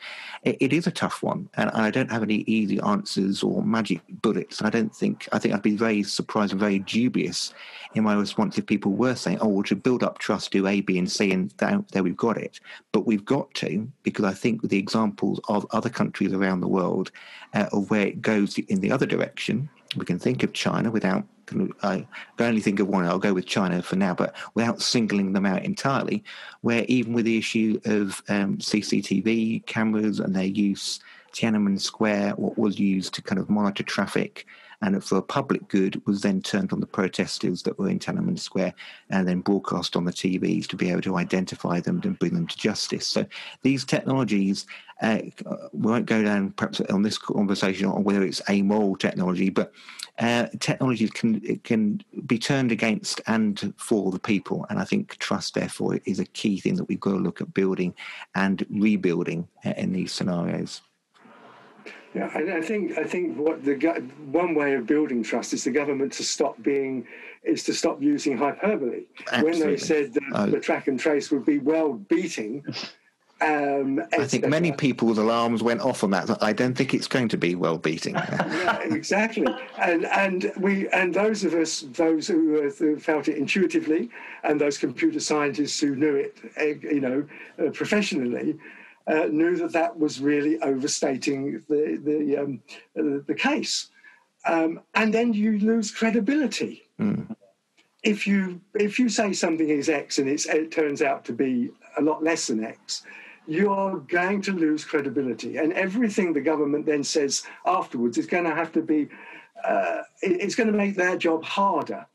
[0.44, 1.50] it, it is a tough one.
[1.56, 4.62] And I don't have any easy answers or magic bullets.
[4.62, 7.45] I don't think, I think I'd be very surprised and very dubious
[7.94, 10.82] in my response if people were saying, oh, well, to build up trust, do A,
[10.82, 11.52] B, and C, and
[11.92, 12.60] there we've got it.
[12.92, 17.12] But we've got to, because I think the examples of other countries around the world
[17.54, 21.26] uh, of where it goes in the other direction, we can think of China without,
[21.84, 22.06] I
[22.38, 25.46] can only think of one, I'll go with China for now, but without singling them
[25.46, 26.24] out entirely,
[26.62, 31.00] where even with the issue of um, CCTV cameras and their use,
[31.34, 34.46] Tiananmen Square, what was used to kind of monitor traffic
[34.82, 38.40] and for a public good was then turned on the protesters that were in Tiananmen
[38.40, 38.74] Square
[39.10, 42.48] and then broadcast on the TVs to be able to identify them and bring them
[42.48, 43.08] to justice.
[43.08, 43.26] So
[43.64, 44.66] these technologies,
[45.02, 45.20] uh,
[45.74, 49.72] we won't go down perhaps on this conversation on whether it's amoral technology, but
[50.20, 54.66] uh, technologies can can be turned against and for the people.
[54.70, 57.54] And I think trust, therefore, is a key thing that we've got to look at
[57.54, 57.94] building
[58.34, 60.82] and rebuilding uh, in these scenarios.
[62.16, 63.76] Yeah, I, I think I think what the
[64.32, 67.06] one way of building trust is the government to stop being
[67.44, 69.04] is to stop using hyperbole.
[69.32, 69.62] Absolutely.
[69.62, 70.46] When they said that oh.
[70.48, 72.64] the track and trace would be well beating.
[73.42, 76.42] Um, I think many people's alarms went off on that.
[76.42, 78.16] I don't think it's going to be well beating.
[78.16, 79.46] yeah, exactly.
[79.78, 84.10] And and we and those of us, those who, uh, who, felt it intuitively,
[84.44, 87.28] and those computer scientists who knew it, eh, you know,
[87.60, 88.58] uh, professionally,
[89.08, 92.62] uh, knew that that was really overstating the the um,
[92.96, 93.90] the case,
[94.46, 96.84] um, and then you lose credibility.
[97.00, 97.36] Mm.
[98.04, 102.02] If you if you say something is X and it turns out to be a
[102.02, 103.04] lot less than X,
[103.48, 108.56] you're going to lose credibility, and everything the government then says afterwards is going to
[108.56, 109.08] have to be.
[109.64, 112.06] Uh, it's going to make their job harder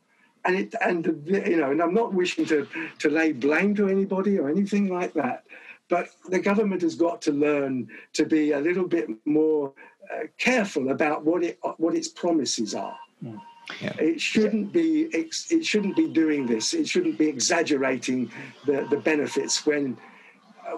[0.44, 2.66] and it and you know and i'm not wishing to
[2.98, 5.44] to lay blame to anybody or anything like that
[5.90, 9.72] but the government has got to learn to be a little bit more
[10.12, 12.98] uh, careful about what it what its promises are.
[13.22, 13.40] Mm.
[13.81, 13.92] Yeah.
[13.98, 16.72] It shouldn't be it shouldn't be doing this.
[16.72, 18.31] It shouldn't be exaggerating
[18.64, 19.96] the, the benefits when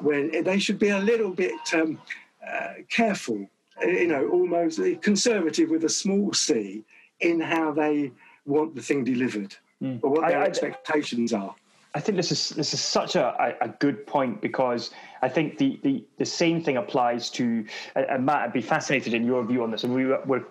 [0.01, 2.01] when they should be a little bit um,
[2.47, 3.47] uh, careful,
[3.83, 6.85] you know, almost conservative with a small c
[7.21, 8.11] in how they
[8.45, 10.01] want the thing delivered mm.
[10.03, 11.55] or what their I, I, expectations are.
[11.95, 15.79] I think this is this is such a, a, good point because I think the,
[15.83, 18.43] the, the same thing applies to and Matt.
[18.43, 20.47] I'd be fascinated in your view on this, and we were.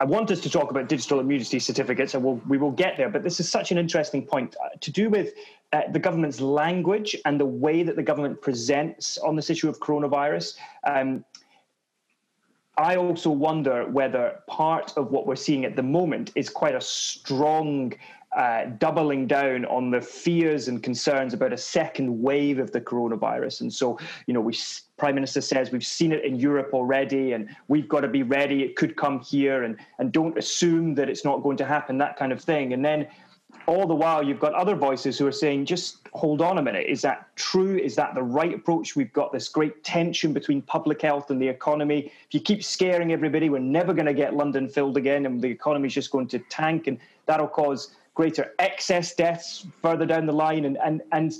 [0.00, 3.08] I want us to talk about digital immunity certificates, and we'll, we will get there.
[3.08, 5.32] But this is such an interesting point uh, to do with
[5.72, 9.80] uh, the government's language and the way that the government presents on this issue of
[9.80, 10.56] coronavirus.
[10.84, 11.24] Um,
[12.76, 16.80] I also wonder whether part of what we're seeing at the moment is quite a
[16.80, 17.94] strong
[18.34, 23.60] uh, doubling down on the fears and concerns about a second wave of the coronavirus.
[23.60, 24.56] And so, you know, we
[24.96, 28.62] Prime Minister says we've seen it in Europe already, and we've got to be ready.
[28.62, 31.98] It could come here, and and don't assume that it's not going to happen.
[31.98, 32.72] That kind of thing.
[32.72, 33.08] And then
[33.66, 36.86] all the while you've got other voices who are saying just hold on a minute
[36.88, 41.00] is that true is that the right approach we've got this great tension between public
[41.00, 44.68] health and the economy if you keep scaring everybody we're never going to get london
[44.68, 49.66] filled again and the economy's just going to tank and that'll cause greater excess deaths
[49.82, 50.64] further down the line.
[50.64, 51.32] And, and, and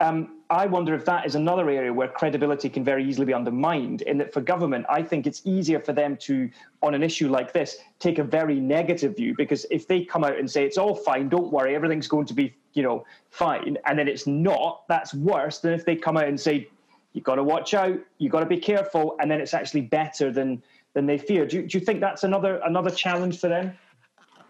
[0.00, 4.02] um, I wonder if that is another area where credibility can very easily be undermined.
[4.02, 6.50] In that, for government, I think it's easier for them to,
[6.82, 10.38] on an issue like this, take a very negative view because if they come out
[10.38, 13.98] and say it's all fine, don't worry, everything's going to be, you know, fine, and
[13.98, 16.68] then it's not, that's worse than if they come out and say
[17.12, 20.30] you've got to watch out, you've got to be careful, and then it's actually better
[20.30, 21.44] than than they fear.
[21.44, 23.76] Do do you think that's another another challenge for them?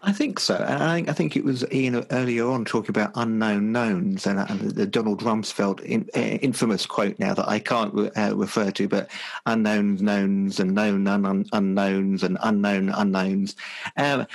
[0.05, 0.55] I think so.
[0.55, 4.39] And I think, I think it was Ian earlier on talking about unknown knowns and,
[4.39, 8.69] and the Donald Rumsfeld in, uh, infamous quote now that I can't re, uh, refer
[8.69, 9.09] to, but
[9.47, 13.55] unknown knowns and known un, unknowns and unknown unknowns.
[13.97, 14.27] Um,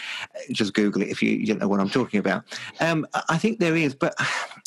[0.50, 2.42] just Google it if you, you, don't know what I'm talking about.
[2.80, 4.14] Um, I think there is, but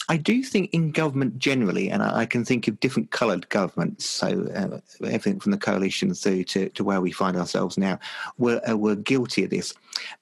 [0.10, 4.48] I do think in government generally, and I, can think of different coloured governments, so
[4.54, 8.00] uh, everything from the coalition through to, to where we find ourselves now,
[8.38, 9.74] were, uh, were guilty of this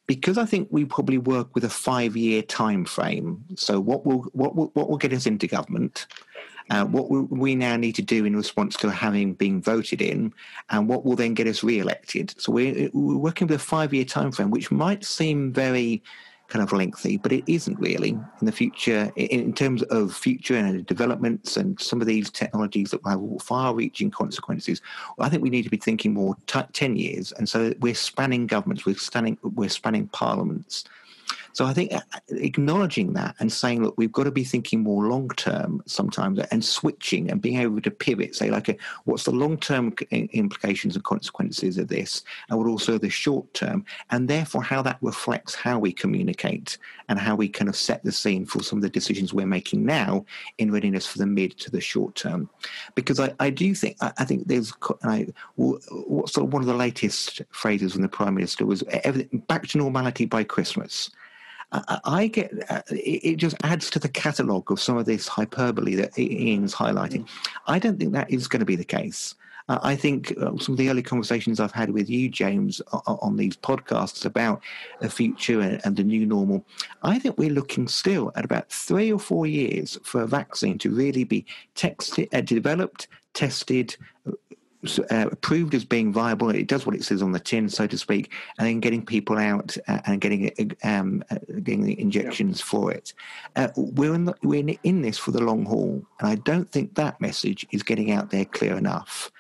[0.08, 3.44] because I think we probably work with a five-year time frame.
[3.56, 6.06] So what will what will, what will get us into government?
[6.70, 10.34] Uh, what will we now need to do in response to having been voted in,
[10.70, 12.34] and what will then get us re-elected?
[12.38, 16.04] So we're, we're working with a five-year time frame, which might seem very
[16.52, 19.12] kind of lengthy, but it isn't really in the future.
[19.16, 24.12] In terms of future and developments and some of these technologies that will have far-reaching
[24.12, 24.82] consequences,
[25.18, 27.32] I think we need to be thinking more t- ten years.
[27.32, 30.84] And so we're spanning governments, we're spanning, we're spanning parliaments,
[31.54, 35.08] so I think uh, acknowledging that and saying, look, we've got to be thinking more
[35.08, 39.58] long term sometimes and switching and being able to pivot, say, like, what's the long
[39.58, 44.82] term implications and consequences of this, and what also the short term, and therefore how
[44.82, 46.78] that reflects how we communicate
[47.10, 49.86] and how we kind of set the scene for some of the decisions we're making
[49.86, 50.26] now
[50.58, 52.49] in readiness for the mid to the short term.
[52.95, 54.74] Because I, I do think, I, I think there's,
[55.04, 55.28] I,
[55.58, 58.84] sort of one of the latest phrases from the Prime Minister was
[59.47, 61.12] back to normality by Christmas.
[61.72, 66.17] I get uh, it just adds to the catalogue of some of this hyperbole that
[66.19, 67.28] Ian's highlighting.
[67.67, 69.36] I don't think that is going to be the case.
[69.69, 73.38] Uh, I think uh, some of the early conversations I've had with you, James, on
[73.38, 74.61] these podcasts about
[74.99, 76.65] the future and, the new normal,
[77.03, 80.89] I think we're looking still at about three or four years for a vaccine to
[80.89, 81.45] really be
[81.76, 83.95] texted, uh, developed, tested,
[85.11, 86.49] uh, approved as being viable.
[86.49, 89.38] It does what it says on the tin, so to speak, and then getting people
[89.38, 92.65] out uh, and getting um, uh, getting the injections yeah.
[92.65, 93.13] for it.
[93.55, 96.95] Uh, we're in the, we're in this for the long haul, and I don't think
[96.95, 99.32] that message is getting out there clear enough.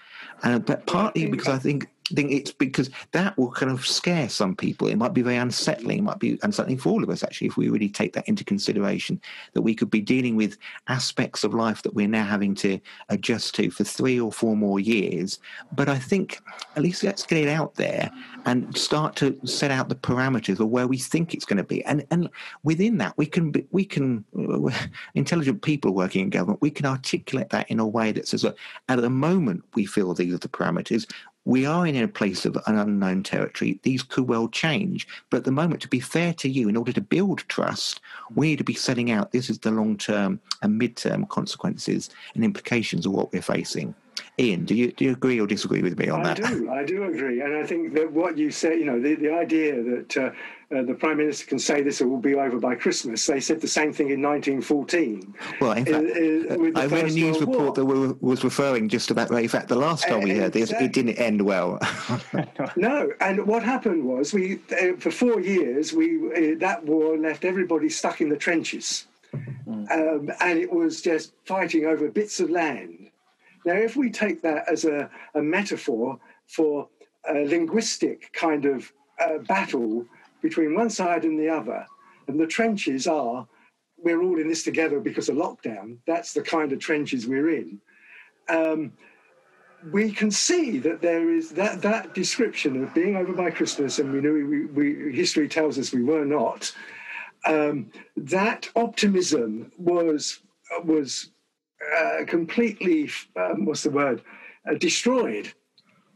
[0.43, 4.55] And but partly because I think think it's because that will kind of scare some
[4.55, 4.87] people.
[4.87, 5.99] It might be very unsettling.
[5.99, 8.43] It might be unsettling for all of us, actually, if we really take that into
[8.43, 9.21] consideration,
[9.53, 10.57] that we could be dealing with
[10.87, 14.79] aspects of life that we're now having to adjust to for three or four more
[14.79, 15.39] years.
[15.71, 16.39] But I think
[16.75, 18.11] at least let's get it out there
[18.45, 21.83] and start to set out the parameters of where we think it's going to be.
[21.85, 22.29] And and
[22.63, 24.25] within that, we can be, we can
[25.15, 28.57] intelligent people working in government, we can articulate that in a way that says, look,
[28.89, 31.05] at the moment we feel these are the parameters
[31.45, 33.79] we are in a place of an unknown territory.
[33.83, 35.07] These could well change.
[35.29, 37.99] But at the moment, to be fair to you, in order to build trust,
[38.35, 42.09] we need to be setting out this is the long term and mid term consequences
[42.35, 43.95] and implications of what we're facing.
[44.39, 46.45] Ian, do you do you agree or disagree with me on I that?
[46.45, 46.69] I do.
[46.69, 49.83] I do agree, and I think that what you say, you know, the, the idea
[49.83, 53.25] that uh, uh, the prime minister can say this will be over by Christmas.
[53.25, 55.35] They said the same thing in 1914.
[55.59, 58.07] Well, in fact, uh, I read a news World report War.
[58.07, 59.43] that was referring just about that.
[59.43, 61.79] In fact, the last time we heard this, it didn't end well.
[62.75, 67.43] no, and what happened was we, uh, for four years, we uh, that war left
[67.43, 69.91] everybody stuck in the trenches, mm.
[69.91, 73.00] um, and it was just fighting over bits of land
[73.65, 76.87] now, if we take that as a, a metaphor for
[77.29, 80.05] a linguistic kind of uh, battle
[80.41, 81.85] between one side and the other,
[82.27, 83.47] and the trenches are
[84.03, 87.79] we're all in this together because of lockdown, that's the kind of trenches we're in.
[88.49, 88.93] Um,
[89.91, 94.11] we can see that there is that, that description of being over by Christmas, and
[94.11, 96.71] we knew we, we, history tells us we were not.
[97.45, 100.39] Um, that optimism was
[100.83, 101.31] was
[101.97, 104.21] uh, completely, um, what's the word,
[104.69, 105.51] uh, destroyed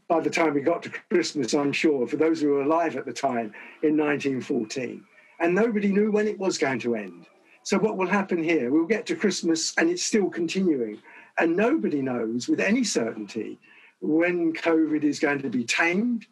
[0.08, 3.06] by the time we got to Christmas, I'm sure, for those who were alive at
[3.06, 3.52] the time
[3.82, 5.04] in 1914.
[5.40, 7.26] And nobody knew when it was going to end.
[7.64, 8.70] So, what will happen here?
[8.70, 11.02] We'll get to Christmas and it's still continuing.
[11.38, 13.58] And nobody knows with any certainty
[14.00, 16.26] when COVID is going to be tamed,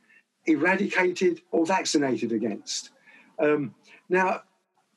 [0.47, 2.91] eradicated, or vaccinated against.
[3.39, 3.75] Um,
[4.09, 4.43] now,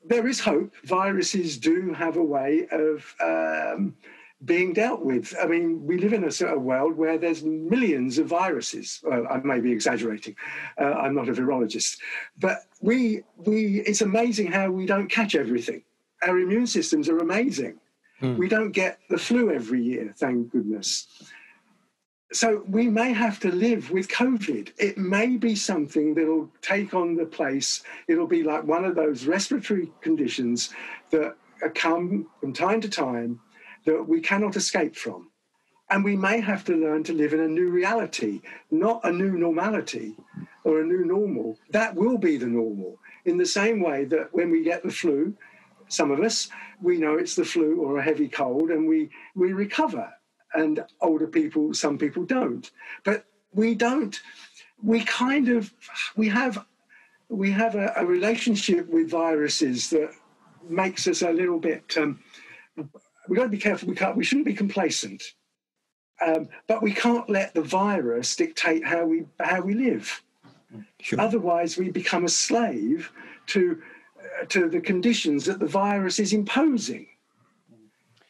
[0.04, 0.72] there is hope.
[0.84, 3.96] Viruses do have a way of um,
[4.44, 5.34] being dealt with.
[5.40, 9.00] I mean, we live in a sort of world where there's millions of viruses.
[9.02, 10.36] Well, I may be exaggerating.
[10.80, 11.98] Uh, I'm not a virologist,
[12.38, 15.82] but we we it's amazing how we don't catch everything.
[16.22, 17.78] Our immune systems are amazing.
[18.20, 18.36] Hmm.
[18.36, 21.06] We don't get the flu every year, thank goodness.
[22.32, 24.72] So we may have to live with COVID.
[24.76, 27.82] It may be something that'll take on the place.
[28.06, 30.74] It'll be like one of those respiratory conditions
[31.10, 31.36] that
[31.74, 33.40] come from time to time
[33.88, 35.30] that we cannot escape from.
[35.88, 39.32] And we may have to learn to live in a new reality, not a new
[39.38, 40.14] normality
[40.64, 41.58] or a new normal.
[41.70, 42.98] That will be the normal.
[43.24, 45.34] In the same way that when we get the flu,
[45.88, 46.50] some of us,
[46.82, 50.12] we know it's the flu or a heavy cold and we, we recover.
[50.52, 52.70] And older people, some people don't.
[53.04, 53.24] But
[53.54, 54.20] we don't,
[54.82, 55.72] we kind of,
[56.14, 56.62] we have,
[57.30, 60.10] we have a, a relationship with viruses that
[60.68, 62.20] makes us a little bit um,
[63.28, 63.88] we've got to be careful.
[63.88, 64.16] We can't.
[64.16, 65.22] We shouldn't be complacent,
[66.24, 70.22] um, but we can't let the virus dictate how we how we live.
[71.00, 71.20] Sure.
[71.20, 73.12] Otherwise, we become a slave
[73.48, 73.80] to
[74.18, 77.06] uh, to the conditions that the virus is imposing.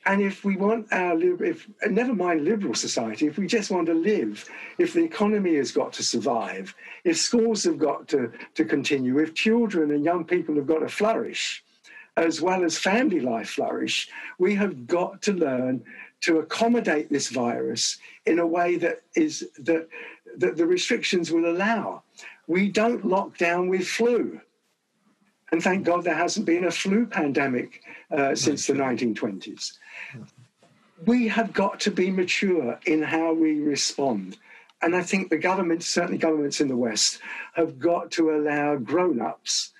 [0.09, 3.94] And if we want our, if never mind liberal society, if we just want to
[3.94, 6.74] live, if the economy has got to survive,
[7.05, 10.88] if schools have got to, to continue, if children and young people have got to
[10.88, 11.62] flourish,
[12.18, 14.08] as well as family life flourish,
[14.38, 15.82] we have got to learn
[16.20, 19.88] to accommodate this virus in a way that is that,
[20.36, 22.02] that the restrictions will allow.
[22.46, 24.40] We don't lock down with flu.
[25.50, 29.78] And thank God there hasn't been a flu pandemic uh, since the 1920s
[31.06, 34.36] we have got to be mature in how we respond.
[34.82, 37.20] And I think the governments, certainly governments in the West,
[37.54, 39.72] have got to allow grown ups,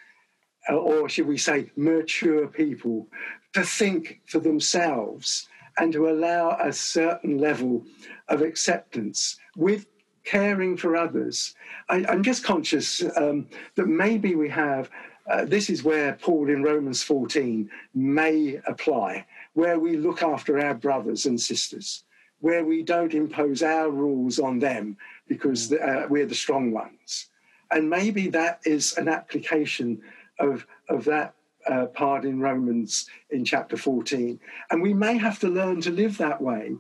[0.75, 3.07] or should we say, mature people,
[3.55, 5.49] to think for themselves
[5.79, 7.85] and to allow a certain level
[8.29, 9.87] of acceptance with
[10.25, 11.55] caring for others.
[11.89, 13.47] I, am just conscious um,
[13.77, 14.91] that maybe we have,
[15.31, 20.75] uh, this is where Paul in Romans 14 may apply where we look after our
[20.75, 22.05] brothers and sisters,
[22.41, 24.97] where we don't impose our rules on them
[25.27, 27.31] because uh, we're the strong ones.
[27.71, 30.01] And maybe that is an application
[30.39, 31.35] of, of that
[31.69, 34.39] uh, part in Romans in chapter 14.
[34.71, 36.77] And we may have to learn to live that way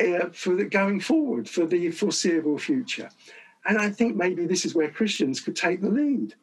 [0.00, 3.10] uh, for the, going forward, for the foreseeable future.
[3.66, 6.34] And I think maybe this is where Christians could take the lead,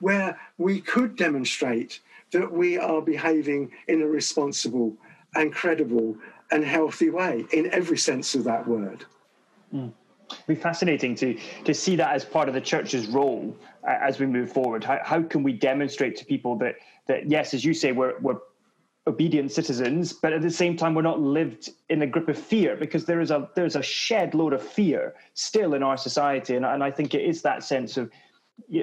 [0.00, 2.00] where we could demonstrate
[2.32, 4.94] that we are behaving in a responsible
[5.34, 6.16] and credible
[6.50, 9.04] and healthy way in every sense of that word.
[9.74, 9.92] Mm.
[10.46, 13.56] Be fascinating to to see that as part of the church's role
[13.86, 14.84] uh, as we move forward.
[14.84, 16.76] How, how can we demonstrate to people that
[17.06, 18.38] that yes, as you say, we're we're
[19.08, 22.76] obedient citizens, but at the same time we're not lived in a grip of fear
[22.76, 26.64] because there is a there's a shed load of fear still in our society, and,
[26.64, 28.10] and I think it is that sense of,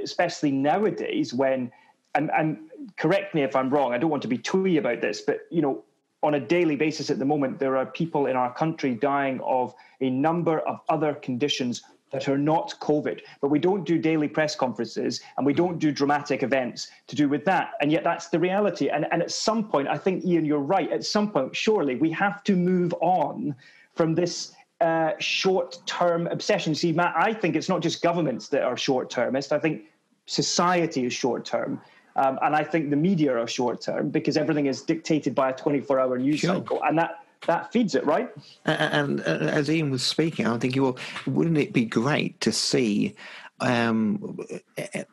[0.02, 1.72] especially nowadays when,
[2.16, 2.58] and, and
[2.98, 5.62] correct me if I'm wrong, I don't want to be twee about this, but you
[5.62, 5.84] know
[6.26, 9.73] on a daily basis at the moment, there are people in our country dying of
[10.01, 13.21] a number of other conditions that are not COVID.
[13.41, 17.28] But we don't do daily press conferences and we don't do dramatic events to do
[17.28, 17.73] with that.
[17.82, 18.89] And yet that's the reality.
[18.89, 20.91] And, and at some point, I think, Ian, you're right.
[20.91, 23.55] At some point, surely we have to move on
[23.93, 26.73] from this uh, short term obsession.
[26.73, 29.51] See, Matt, I think it's not just governments that are short termist.
[29.51, 29.84] I think
[30.26, 31.82] society is short term.
[32.16, 35.53] Um, and I think the media are short term because everything is dictated by a
[35.53, 36.55] 24 hour news sure.
[36.55, 36.82] cycle.
[36.84, 38.30] And that, that feeds it, right?
[38.66, 42.51] And, and, uh, as Ian was speaking, I'm thinking, well, wouldn't it be great to
[42.51, 43.16] see
[43.61, 44.38] um,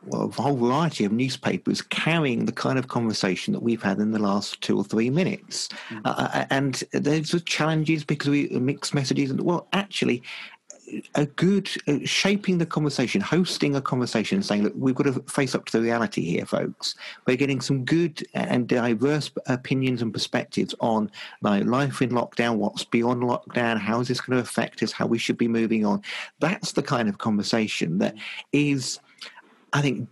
[0.04, 4.10] well, a whole variety of newspapers carrying the kind of conversation that we've had in
[4.10, 5.68] the last two or three minutes.
[5.90, 6.00] Mm-hmm.
[6.04, 9.30] Uh, and there's challenges because we mix messages.
[9.30, 10.22] And well, actually,
[11.14, 15.54] a good uh, shaping the conversation, hosting a conversation, saying, that we've got to face
[15.54, 16.94] up to the reality here, folks.
[17.26, 22.84] We're getting some good and diverse opinions and perspectives on like life in lockdown, what's
[22.84, 26.02] beyond lockdown, how is this going to affect us, how we should be moving on."
[26.40, 28.14] That's the kind of conversation that
[28.52, 29.00] is,
[29.72, 30.08] I think,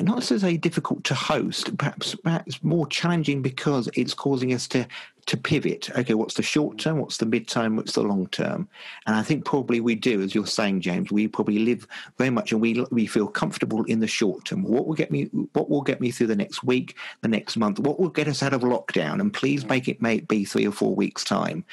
[0.00, 4.86] not necessarily difficult to host, perhaps perhaps more challenging because it's causing us to
[5.26, 5.88] to pivot.
[5.96, 6.98] Okay, what's the short term?
[6.98, 7.76] What's the mid term?
[7.76, 8.68] What's the long term?
[9.06, 11.12] And I think probably we do, as you're saying, James.
[11.12, 11.86] We probably live
[12.18, 14.64] very much, and we we feel comfortable in the short term.
[14.64, 15.24] What will get me?
[15.52, 17.78] What will get me through the next week, the next month?
[17.78, 19.20] What will get us out of lockdown?
[19.20, 21.64] And please make it may be three or four weeks time.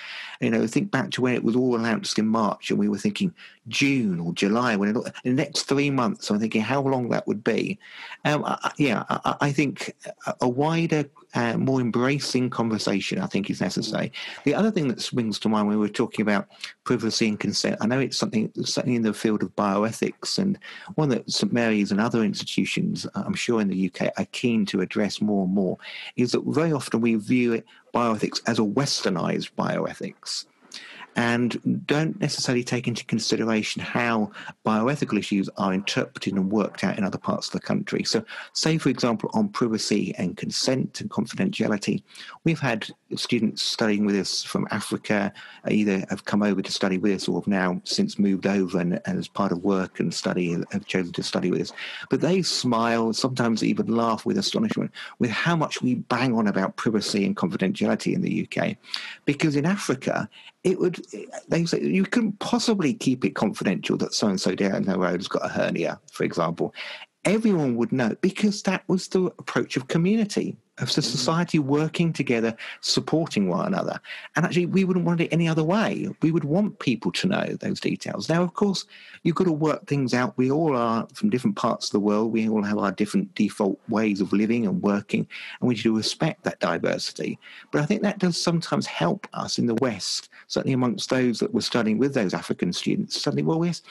[0.41, 2.97] You know, think back to when it was all announced in March, and we were
[2.97, 3.33] thinking
[3.67, 4.75] June or July.
[4.75, 7.79] When it, the next three months, I'm thinking how long that would be.
[8.25, 9.95] Um, I, yeah, I, I think
[10.39, 14.11] a wider uh, more embracing conversation, I think, is necessary.
[14.45, 16.47] The other thing that springs to mind when we were talking about
[16.83, 20.57] privacy and consent, I know it's something certainly in the field of bioethics, and
[20.95, 24.81] one that St Mary's and other institutions, I'm sure in the UK, are keen to
[24.81, 25.77] address more and more,
[26.15, 30.45] is that very often we view it, bioethics as a westernized bioethics
[31.15, 34.31] and don't necessarily take into consideration how
[34.65, 38.03] bioethical issues are interpreted and worked out in other parts of the country.
[38.03, 42.03] So, say, for example, on privacy and consent and confidentiality,
[42.43, 45.33] we've had students studying with us from Africa
[45.69, 49.01] either have come over to study with us or have now since moved over and,
[49.05, 51.71] and as part of work and study have chosen to study with us.
[52.09, 56.75] But they smile, sometimes even laugh with astonishment with how much we bang on about
[56.75, 58.77] privacy and confidentiality in the UK.
[59.25, 60.29] Because in Africa,
[60.63, 61.05] it would
[61.47, 65.19] they say you couldn't possibly keep it confidential that so and so down the road
[65.19, 66.73] has got a hernia, for example.
[67.25, 71.05] Everyone would know because that was the approach of community of the mm.
[71.05, 73.99] society working together, supporting one another.
[74.35, 76.07] And actually, we wouldn't want it any other way.
[76.21, 78.29] We would want people to know those details.
[78.29, 78.85] Now, of course,
[79.23, 80.37] you've got to work things out.
[80.37, 82.31] We all are from different parts of the world.
[82.31, 85.27] We all have our different default ways of living and working,
[85.59, 87.39] and we need to respect that diversity.
[87.71, 91.53] But I think that does sometimes help us in the West, certainly amongst those that
[91.53, 93.21] were studying with those African students.
[93.21, 93.81] Suddenly, well, yes,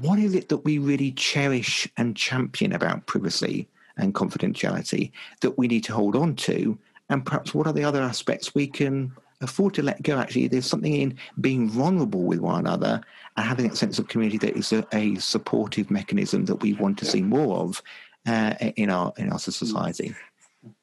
[0.00, 3.68] what is it that we really cherish and champion about privacy?
[3.98, 5.10] and confidentiality
[5.40, 6.78] that we need to hold on to?
[7.10, 10.18] And perhaps what are the other aspects we can afford to let go?
[10.18, 13.00] Actually, there's something in being vulnerable with one another
[13.36, 16.98] and having that sense of community that is a, a supportive mechanism that we want
[16.98, 17.82] to see more of
[18.26, 20.14] uh, in our in our society.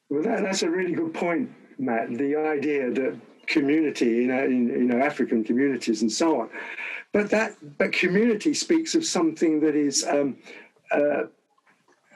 [0.10, 2.10] Well, that, that's a really good point, Matt.
[2.18, 6.50] The idea that community, in you know African communities and so on,
[7.12, 10.38] but that but community speaks of something that is um,
[10.91, 11.24] uh,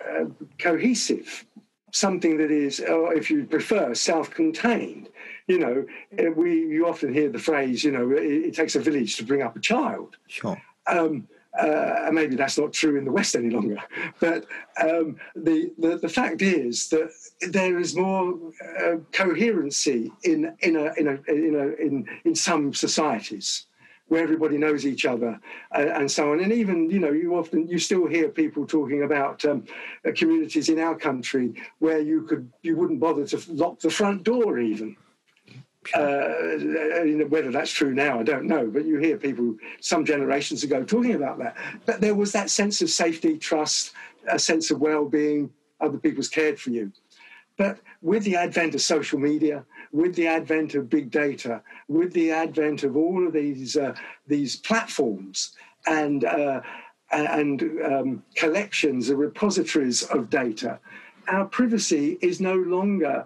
[0.07, 0.25] uh,
[0.57, 1.45] cohesive,
[1.91, 5.09] something that is, or if you prefer, self-contained.
[5.47, 5.85] You know,
[6.19, 9.23] uh, we you often hear the phrase, you know, it, it takes a village to
[9.23, 10.17] bring up a child.
[10.27, 10.61] Sure.
[10.87, 11.27] Um,
[11.57, 13.77] uh, maybe that's not true in the West any longer.
[14.19, 14.45] But
[14.81, 18.37] um, the, the, the fact is that there is more
[18.79, 23.65] uh, coherency in in a, in a, in, a, in in some societies
[24.09, 25.39] where everybody knows each other
[25.75, 26.39] uh, and so on.
[26.39, 29.65] And even, you know, you often, you still hear people talking about um,
[30.03, 34.23] uh, communities in our country where you could, you wouldn't bother to lock the front
[34.23, 34.97] door even.
[35.93, 38.67] Uh, whether that's true now, I don't know.
[38.67, 41.57] But you hear people some generations ago talking about that.
[41.85, 43.93] But there was that sense of safety, trust,
[44.27, 45.49] a sense of well-being.
[45.81, 46.91] Other people's cared for you.
[47.57, 52.31] But with the advent of social media, with the advent of big data, with the
[52.31, 53.95] advent of all of these uh,
[54.27, 56.61] these platforms and uh,
[57.11, 60.79] and um, collections and repositories of data,
[61.27, 63.25] our privacy is no longer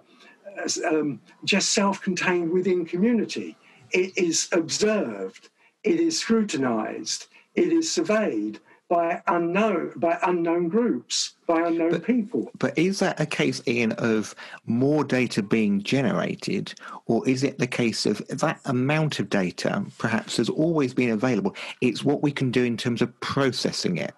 [0.84, 3.56] um, just self-contained within community.
[3.90, 5.50] It is observed,
[5.82, 12.50] it is scrutinized, it is surveyed, by unknown by unknown groups, by unknown but, people.
[12.58, 14.34] But is that a case, Ian, of
[14.66, 16.74] more data being generated,
[17.06, 21.56] or is it the case of that amount of data perhaps has always been available?
[21.80, 24.14] It's what we can do in terms of processing it.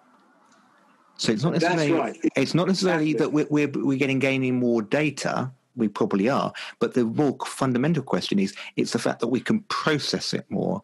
[1.15, 2.17] So it's not necessarily right.
[2.35, 3.41] it's not necessarily exactly.
[3.41, 5.51] that we're, we're, we're getting gaining more data.
[5.77, 9.61] We probably are, but the more fundamental question is it's the fact that we can
[9.69, 10.83] process it more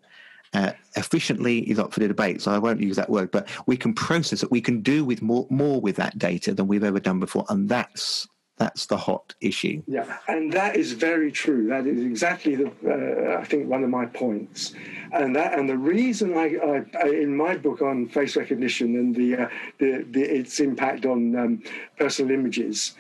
[0.54, 3.32] uh, efficiently is up for the debate, so I won't use that word.
[3.32, 4.52] But we can process it.
[4.52, 7.68] We can do with more more with that data than we've ever done before, and
[7.68, 8.28] that's
[8.58, 9.82] that's the hot issue.
[9.88, 11.68] Yeah, and that is very true.
[11.68, 14.76] That is exactly the uh, I think one of my points,
[15.12, 19.38] and that and the reason I, I, in my book on face recognition and the
[19.38, 21.64] uh, the, the, its impact on um,
[21.98, 22.94] personal images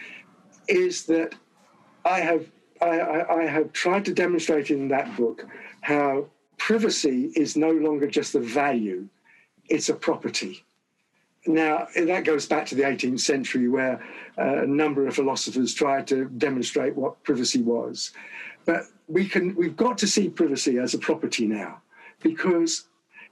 [0.68, 1.36] is that
[2.06, 2.52] I have
[2.82, 5.46] I, I, have tried to demonstrate in that book
[5.82, 6.28] how
[6.58, 9.08] privacy is no longer just a value,
[9.70, 10.66] it's a property.
[11.46, 14.04] Now, that goes back to the 18th century where
[14.38, 18.12] uh, a number of philosophers tried to demonstrate what privacy was.
[18.66, 21.82] But we can, we've got to see privacy as a property now
[22.22, 22.86] because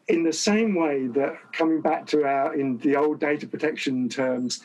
[0.07, 4.61] in the same way that coming back to our, in the old data protection terms,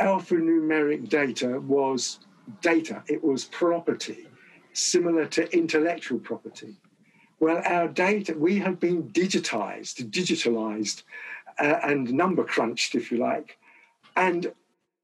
[0.00, 2.20] alphanumeric data was
[2.60, 4.26] data, it was property,
[4.72, 6.76] similar to intellectual property.
[7.40, 11.02] Well, our data, we have been digitized, digitalized,
[11.58, 13.58] uh, and number crunched, if you like.
[14.16, 14.52] And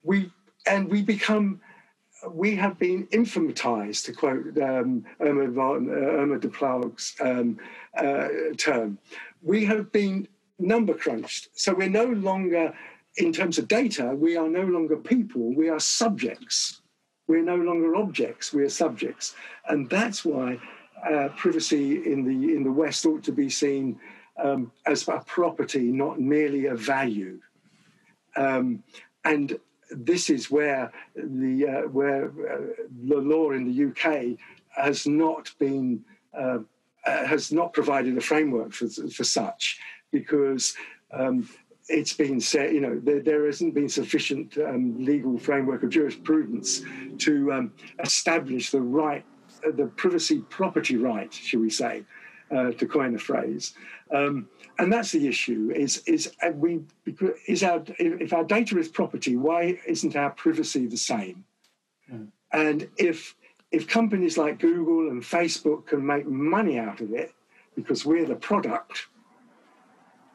[0.02, 0.30] we,
[0.66, 1.60] and we become,
[2.30, 6.50] we have been informatized, to quote um, Irma, uh, Irma de
[7.20, 7.58] um,
[7.96, 8.98] uh, term.
[9.42, 10.28] We have been
[10.58, 11.48] number crunched.
[11.54, 12.74] So we're no longer,
[13.16, 16.79] in terms of data, we are no longer people, we are subjects.
[17.30, 19.36] We're no longer objects, we are subjects.
[19.68, 20.58] And that's why
[21.08, 24.00] uh, privacy in the in the West ought to be seen
[24.42, 27.38] um, as a property, not merely a value.
[28.34, 28.82] Um,
[29.24, 29.60] and
[29.92, 34.36] this is where the uh, where uh, the law in the UK
[34.70, 36.04] has not been
[36.36, 36.58] uh,
[37.06, 39.78] uh, has not provided a framework for, for such
[40.10, 40.74] because.
[41.12, 41.48] Um,
[41.90, 46.82] it's been said, you know, there, there hasn't been sufficient um, legal framework of jurisprudence
[47.18, 47.72] to um,
[48.02, 49.24] establish the right
[49.76, 52.04] the privacy property right, shall we say,
[52.50, 53.74] uh, to coin a phrase.
[54.12, 56.80] Um, and that's the issue: is is uh, we
[57.46, 61.44] is our if our data is property, why isn't our privacy the same?
[62.12, 62.28] Mm.
[62.52, 63.36] And if
[63.70, 67.32] if companies like Google and Facebook can make money out of it
[67.76, 69.06] because we're the product,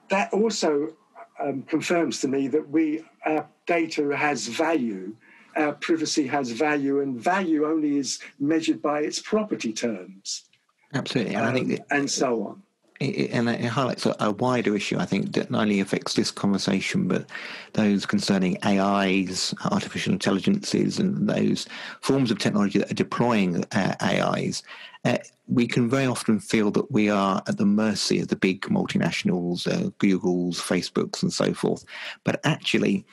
[0.09, 0.93] that also
[1.39, 5.15] um, confirms to me that we our data has value
[5.55, 10.45] our privacy has value, and value only is measured by its property terms.
[10.93, 12.63] Absolutely, and um, I think that, and so on.
[13.01, 17.09] And it highlights a, a, wider issue, I think, that not only affects this conversation,
[17.09, 17.25] but
[17.73, 21.67] those concerning AIs, artificial intelligences, and those
[21.99, 24.63] forms of technology that are deploying uh, AIs.
[25.03, 25.17] Uh,
[25.47, 29.67] we can very often feel that we are at the mercy of the big multinationals,
[29.67, 31.83] uh, Googles, Facebooks, and so forth.
[32.23, 33.05] But actually,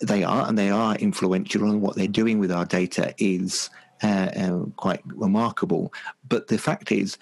[0.00, 3.68] they are, and they are influential, and what they're doing with our data is
[4.02, 4.06] uh,
[4.36, 5.92] uh, quite remarkable.
[6.28, 7.18] But the fact is,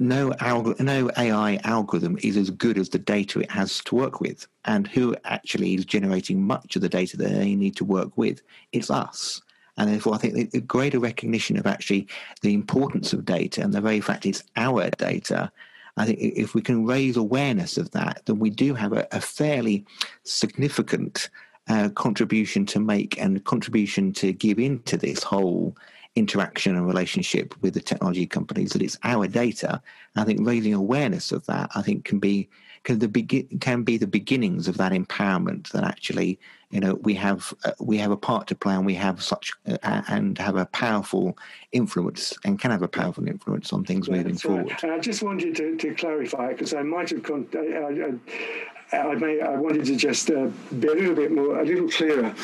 [0.00, 4.20] no alg- no AI algorithm is as good as the data it has to work
[4.20, 8.16] with, and who actually is generating much of the data that they need to work
[8.16, 8.42] with?
[8.72, 9.42] It's us.
[9.76, 12.08] And therefore, I think the greater recognition of actually
[12.42, 15.52] the importance of data and the very fact it's our data.
[15.96, 19.20] I think if we can raise awareness of that, then we do have a, a
[19.20, 19.84] fairly
[20.24, 21.28] significant
[21.68, 25.76] uh, contribution to make and contribution to give into this whole
[26.16, 29.80] interaction and relationship with the technology companies that it's our data.
[30.16, 32.48] I think raising awareness of that, I think, can be
[32.82, 36.38] can the begin can be the beginnings of that empowerment that actually
[36.70, 39.52] you know we have uh, we have a part to play and we have such
[39.68, 41.36] uh, and have a powerful
[41.72, 44.70] influence and can have a powerful influence on things yeah, moving forward.
[44.82, 44.84] Right.
[44.84, 49.40] I just wanted to, to clarify because I might have con- I, I, I, may,
[49.40, 50.48] I wanted to just uh,
[50.78, 52.34] be a little bit more a little clearer.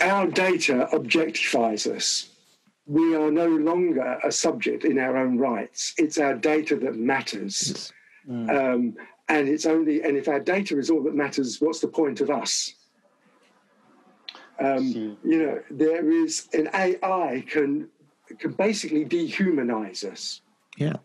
[0.00, 2.31] Our data objectifies us
[2.86, 5.94] we are no longer a subject in our own rights.
[5.98, 7.92] It's our data that matters.
[8.28, 8.50] Mm.
[8.50, 8.96] Um,
[9.28, 12.30] and it's only, and if our data is all that matters, what's the point of
[12.30, 12.74] us?
[14.58, 17.88] Um, you know, there is an AI can
[18.38, 20.40] can basically dehumanize us.
[20.76, 20.96] Yeah.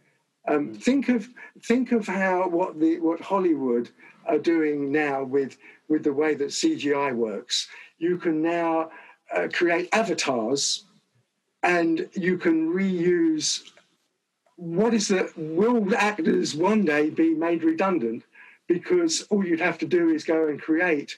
[0.48, 1.28] Um, think of
[1.64, 3.90] think of how what the what Hollywood
[4.28, 5.58] are doing now with
[5.88, 7.68] with the way that CGI works.
[7.98, 8.92] You can now
[9.36, 10.86] uh, create avatars
[11.68, 13.72] and you can reuse
[14.56, 18.24] what is that will actors one day be made redundant
[18.68, 21.18] because all you'd have to do is go and create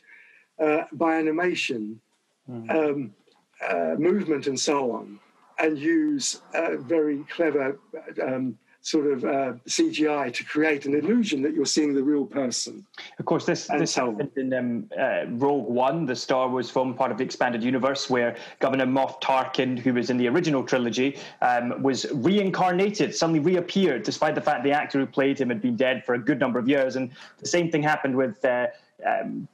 [0.59, 2.01] uh, by animation
[2.49, 2.69] mm.
[2.75, 3.13] um,
[3.65, 5.19] uh, movement and so on
[5.59, 7.79] and use uh, very clever
[8.21, 12.85] um, sort of uh, CGI to create an illusion that you're seeing the real person.
[13.17, 16.93] Of course, this this so happened in um, uh, Rogue One, the Star Wars film,
[16.93, 21.17] part of the expanded universe, where Governor Moff Tarkin, who was in the original trilogy,
[21.41, 25.75] um, was reincarnated, suddenly reappeared, despite the fact the actor who played him had been
[25.75, 26.95] dead for a good number of years.
[26.95, 28.43] And the same thing happened with.
[28.43, 28.67] Uh,
[29.05, 29.47] um,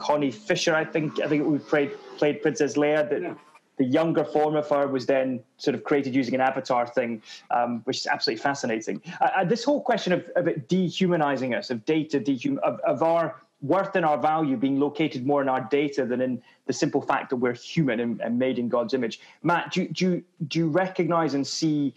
[0.00, 3.10] Carrie Fisher, I think, I think we played played Princess Leia.
[3.10, 3.34] That yeah
[3.78, 7.80] the younger form of her was then sort of created using an avatar thing, um,
[7.84, 9.00] which is absolutely fascinating.
[9.20, 13.02] Uh, uh, this whole question of, of it dehumanizing us, of data, dehum- of, of
[13.02, 17.00] our worth and our value being located more in our data than in the simple
[17.00, 19.20] fact that we're human and, and made in God's image.
[19.42, 21.94] Matt, do, do, do you recognize and see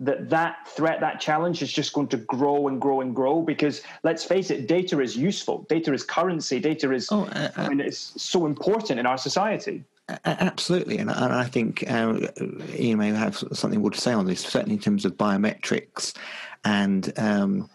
[0.00, 3.82] that that threat, that challenge is just going to grow and grow and grow because
[4.02, 5.66] let's face it, data is useful.
[5.68, 6.60] Data is currency.
[6.60, 9.84] Data is, oh, uh, I mean, it's so important in our society.
[10.24, 12.18] Absolutely, and, I think uh,
[12.74, 16.16] Ian may have something more to say on this, certainly in terms of biometrics
[16.64, 17.68] and um,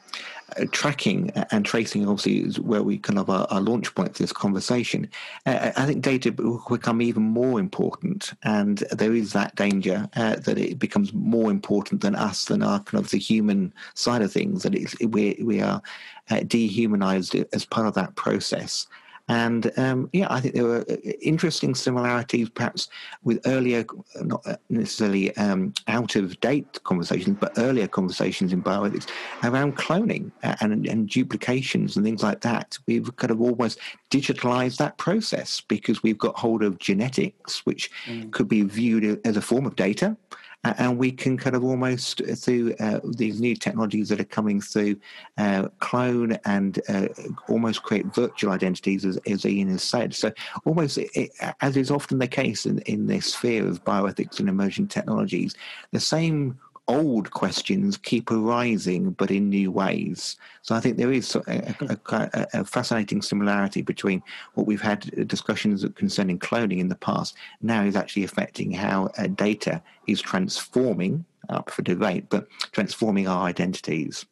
[0.57, 2.07] uh, tracking and tracing.
[2.07, 5.07] Obviously, is where we kind of our, our launch point for this conversation.
[5.45, 10.37] Uh, I think data will become even more important, and there is that danger uh,
[10.37, 14.31] that it becomes more important than us, than our kind of the human side of
[14.31, 14.63] things.
[14.63, 15.83] That we we are
[16.31, 18.87] uh, dehumanized as part of that process.
[19.29, 22.89] And um, yeah, I think there were uh, interesting similarities, perhaps
[23.23, 23.85] with earlier,
[24.21, 29.07] not uh, necessarily um, out of date conversations, but earlier conversations in bioethics
[29.43, 32.77] around cloning and, and duplications and things like that.
[32.85, 33.79] We've kind of almost
[34.11, 38.29] digitalized that process because we've got hold of genetics, which mm.
[38.31, 40.17] could be viewed as a form of data
[40.63, 44.61] and we can kind of almost uh, through uh, these new technologies that are coming
[44.61, 44.95] through
[45.37, 47.07] uh, clone and uh,
[47.49, 50.13] almost create virtual identities as, as, Ian has said.
[50.13, 50.31] So
[50.65, 54.87] almost it, as is often the case in, in this sphere of bioethics and emerging
[54.87, 55.55] technologies
[55.91, 56.57] the same
[56.87, 60.35] old questions keep arising, but in new ways.
[60.61, 64.21] So I think there is a, a, a, fascinating similarity between
[64.55, 69.27] what we've had discussions concerning cloning in the past now is actually affecting how uh,
[69.27, 74.25] data is transforming, up for debate, but transforming our identities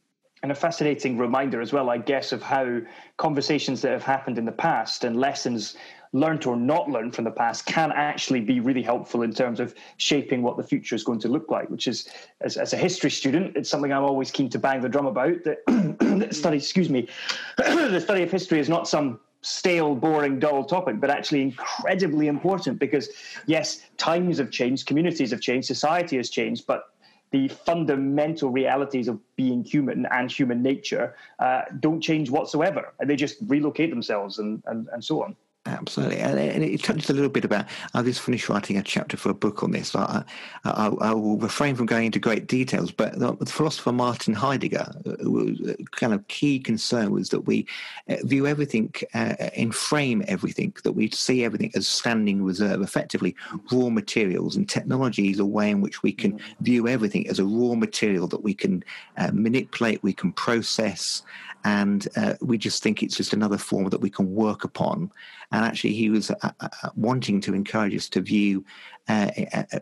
[0.43, 2.81] and a fascinating reminder as well, I guess, of how
[3.17, 5.77] conversations that have happened in the past and lessons
[6.13, 9.73] learned or not learned from the past can actually be really helpful in terms of
[9.97, 12.09] shaping what the future is going to look like, which is,
[12.41, 15.43] as, as a history student, it's something I'm always keen to bang the drum about.
[15.43, 17.07] That study, excuse me,
[17.57, 22.77] the study of history is not some stale, boring, dull topic, but actually incredibly important
[22.77, 23.09] because,
[23.47, 26.93] yes, times have changed, communities have changed, society has changed, but
[27.31, 32.93] the fundamental realities of being human and human nature uh, don't change whatsoever.
[32.99, 35.35] And they just relocate themselves and, and, and so on.
[35.67, 37.67] Absolutely, and it touches a little bit about.
[37.93, 39.95] I've just finished writing a chapter for a book on this.
[39.95, 40.23] I,
[40.65, 45.73] I, I will refrain from going into great details, but the philosopher Martin Heidegger, uh,
[45.91, 47.67] kind of key concern was that we
[48.09, 53.35] uh, view everything, uh, enframe everything, that we see everything as standing reserve, effectively
[53.71, 57.45] raw materials, and technology is a way in which we can view everything as a
[57.45, 58.83] raw material that we can
[59.17, 61.21] uh, manipulate, we can process,
[61.63, 65.11] and uh, we just think it's just another form that we can work upon.
[65.51, 68.65] And actually, he was uh, uh, uh wanting to encourage us to view
[69.07, 69.79] uh, uh,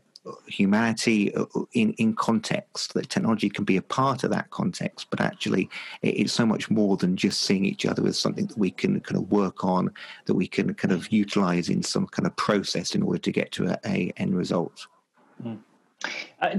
[0.48, 1.34] humanity
[1.74, 5.70] in, in context, that technology can be a part of that context, but actually,
[6.02, 9.18] it's so much more than just seeing each other as something that we can kind
[9.18, 9.90] of work on,
[10.26, 13.52] that we can kind of utilize in some kind of process in order to get
[13.54, 14.88] to a, a end result.
[15.44, 15.60] Mm.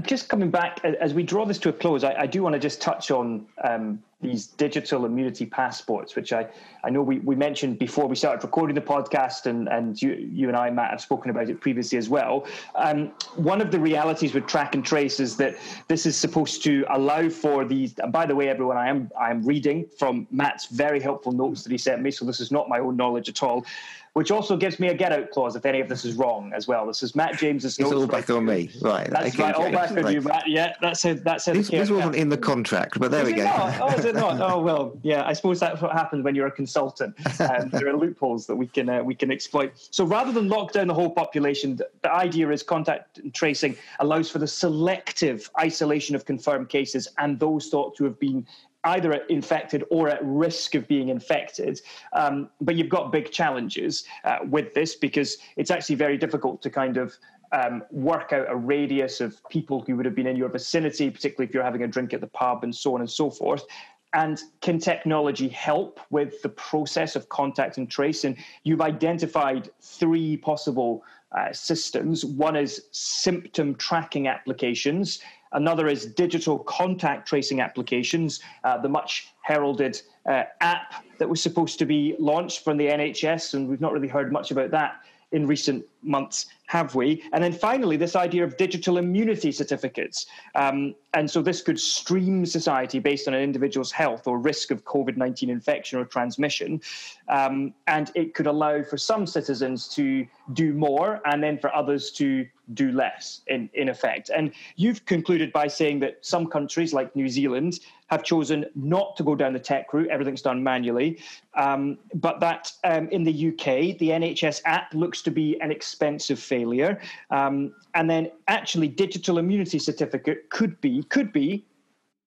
[0.03, 2.59] Just coming back, as we draw this to a close, I, I do want to
[2.59, 6.47] just touch on um, these digital immunity passports, which I,
[6.83, 10.47] I know we, we mentioned before we started recording the podcast, and, and you, you
[10.47, 12.45] and I, Matt, have spoken about it previously as well.
[12.75, 15.55] Um, one of the realities with track and trace is that
[15.87, 17.93] this is supposed to allow for these.
[17.99, 21.63] And by the way, everyone, I am I am reading from Matt's very helpful notes
[21.63, 23.65] that he sent me, so this is not my own knowledge at all
[24.13, 26.67] which also gives me a get out clause if any of this is wrong as
[26.67, 26.85] well.
[26.85, 27.91] This is Matt James's notes.
[27.91, 29.09] It's all back on me, right?
[29.09, 30.13] That's okay, right, all back on right.
[30.13, 30.47] you, Matt.
[30.47, 31.23] Yeah, that's it.
[31.23, 31.53] That's it.
[31.53, 33.43] This, this wasn't in the contract, but there is we go.
[33.45, 33.79] Not?
[33.79, 34.31] Oh, is it not?
[34.41, 35.23] Oh well, yeah.
[35.25, 37.15] I suppose that's what happens when you're a consultant.
[37.39, 39.73] Um, there are loopholes that we can uh, we can exploit.
[39.91, 44.39] So rather than lock down the whole population, the idea is contact tracing allows for
[44.39, 48.45] the selective isolation of confirmed cases and those thought to have been
[48.83, 51.81] either infected or at risk of being infected.
[52.13, 56.69] Um, but you've got big challenges uh, with this because it's actually very difficult to
[56.69, 57.15] kind of
[57.51, 61.47] um, work out a radius of people who would have been in your vicinity, particularly
[61.49, 63.65] if you're having a drink at the pub and so on and so forth.
[64.13, 68.25] And can technology help with the process of contact and trace?
[68.25, 71.03] And you've identified three possible
[71.37, 72.25] uh, systems.
[72.25, 75.21] One is symptom tracking applications.
[75.53, 81.77] Another is digital contact tracing applications, uh, the much heralded uh, app that was supposed
[81.79, 85.47] to be launched from the NHS, and we've not really heard much about that in
[85.47, 87.23] recent months, have we?
[87.33, 90.25] And then finally, this idea of digital immunity certificates.
[90.55, 94.85] Um, and so this could stream society based on an individual's health or risk of
[94.85, 96.81] COVID 19 infection or transmission.
[97.27, 102.11] Um, and it could allow for some citizens to do more and then for others
[102.11, 104.29] to do less, in, in effect.
[104.29, 109.23] And you've concluded by saying that some countries, like New Zealand, have chosen not to
[109.23, 110.09] go down the tech route.
[110.09, 111.19] Everything's done manually.
[111.55, 116.39] Um, but that um, in the UK, the NHS app looks to be an expensive
[116.39, 116.99] failure.
[117.31, 121.65] Um, and then actually, digital immunity certificate could be could be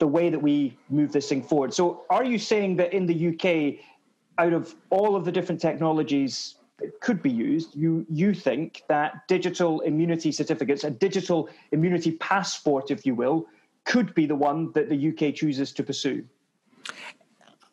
[0.00, 1.72] the way that we move this thing forward.
[1.72, 3.80] So, are you saying that in the UK,
[4.36, 9.26] out of all of the different technologies that could be used, you you think that
[9.28, 13.46] digital immunity certificates, a digital immunity passport, if you will,
[13.84, 16.22] could be the one that the UK chooses to pursue?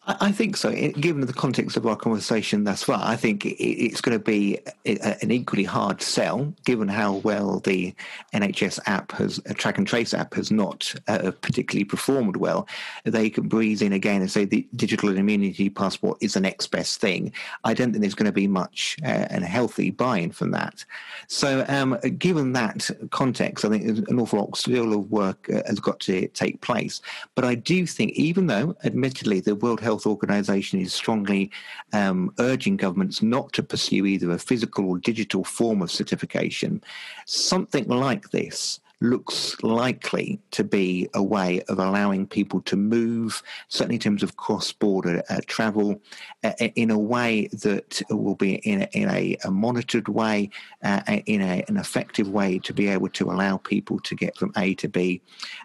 [0.07, 0.71] I think so.
[0.71, 5.29] Given the context of our conversation thus far, I think it's going to be an
[5.29, 7.93] equally hard sell, given how well the
[8.33, 12.67] NHS app has, a track and trace app has not uh, particularly performed well.
[13.03, 16.99] They can breeze in again and say the digital immunity passport is the next best
[16.99, 17.31] thing.
[17.63, 20.83] I don't think there's going to be much uh, and healthy buy-in from that.
[21.27, 25.79] So, um, given that context, I think an awful lot still of work uh, has
[25.79, 27.01] got to take place.
[27.35, 31.51] But I do think, even though, admittedly, the World Health Health Organization is strongly
[31.91, 36.81] um, urging governments not to pursue either a physical or digital form of certification.
[37.25, 43.95] Something like this looks likely to be a way of allowing people to move, certainly
[43.95, 45.99] in terms of cross-border uh, travel,
[46.43, 50.49] uh, in a way that will be in a, in a, a monitored way,
[50.83, 54.53] uh, in a, an effective way to be able to allow people to get from
[54.55, 55.19] A to B,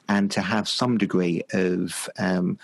[0.09, 2.59] and to have some degree of um,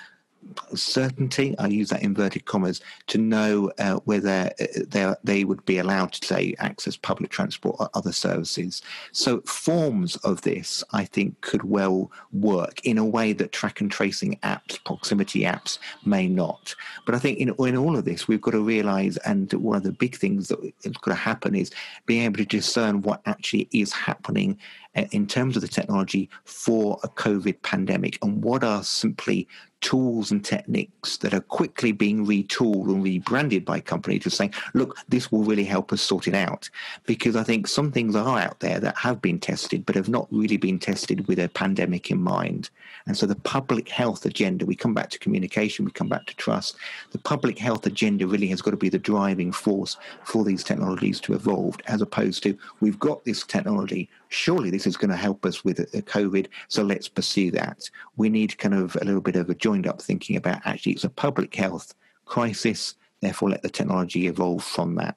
[0.75, 4.51] certainty, I use that inverted commas, to know uh, whether
[4.95, 8.83] uh, they would be allowed to, say, access public transport or other services.
[9.13, 13.91] So, forms of this, I think, could well work in a way that track and
[13.91, 16.75] tracing apps, proximity apps, may not.
[17.07, 19.83] But I think in, in all of this, we've got to realize, and one of
[19.83, 21.71] the big things that is going to happen is
[22.07, 24.59] being able to discern what actually is happening
[24.97, 29.49] uh, in terms of the technology for a COVID pandemic and what are simply
[29.83, 34.97] tools and techniques that are quickly being retooled and rebranded by companies to saying, look,
[35.09, 36.71] this will really help us sort it out.
[37.05, 40.29] Because I think some things are out there that have been tested, but have not
[40.31, 42.71] really been tested with a pandemic in mind.
[43.07, 46.37] And so the public health agenda, we come back to communication, we come back to
[46.37, 46.77] trust.
[47.11, 51.21] The public health agenda really has got to be the driving force for these technologies
[51.21, 55.45] to evolve, as opposed to we've got this technology, surely this is going to help
[55.45, 57.89] us with COVID, so let's pursue that.
[58.17, 61.05] We need kind of a little bit of a joined up thinking about actually it's
[61.05, 65.17] a public health crisis, therefore let the technology evolve from that.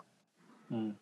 [0.71, 0.95] Mm.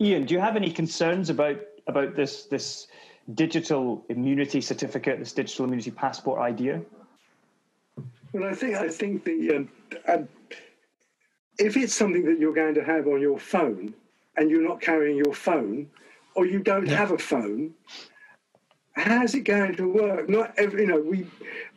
[0.00, 2.88] Ian, do you have any concerns about about this this
[3.34, 6.80] digital immunity certificate, this digital immunity passport idea?
[8.32, 9.68] Well, I think I think the um,
[10.06, 10.28] um,
[11.58, 13.94] if it's something that you're going to have on your phone
[14.36, 15.90] and you're not carrying your phone,
[16.38, 16.94] or you don't yeah.
[16.94, 17.74] have a phone,
[18.92, 20.28] how's it going to work?
[20.28, 21.26] Not every, you know, we,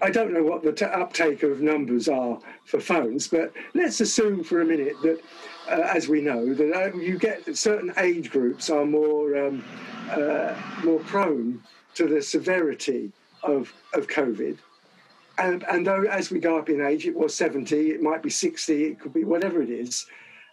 [0.03, 4.43] I don't know what the t- uptake of numbers are for phones, but let's assume
[4.43, 5.19] for a minute that,
[5.67, 9.63] uh, as we know, that uh, you get certain age groups are more um,
[10.11, 10.53] uh,
[10.83, 11.59] more prone
[11.95, 14.59] to the severity of of COVID.
[15.39, 18.29] And, and though as we go up in age, it was 70, it might be
[18.29, 20.05] 60, it could be whatever it is.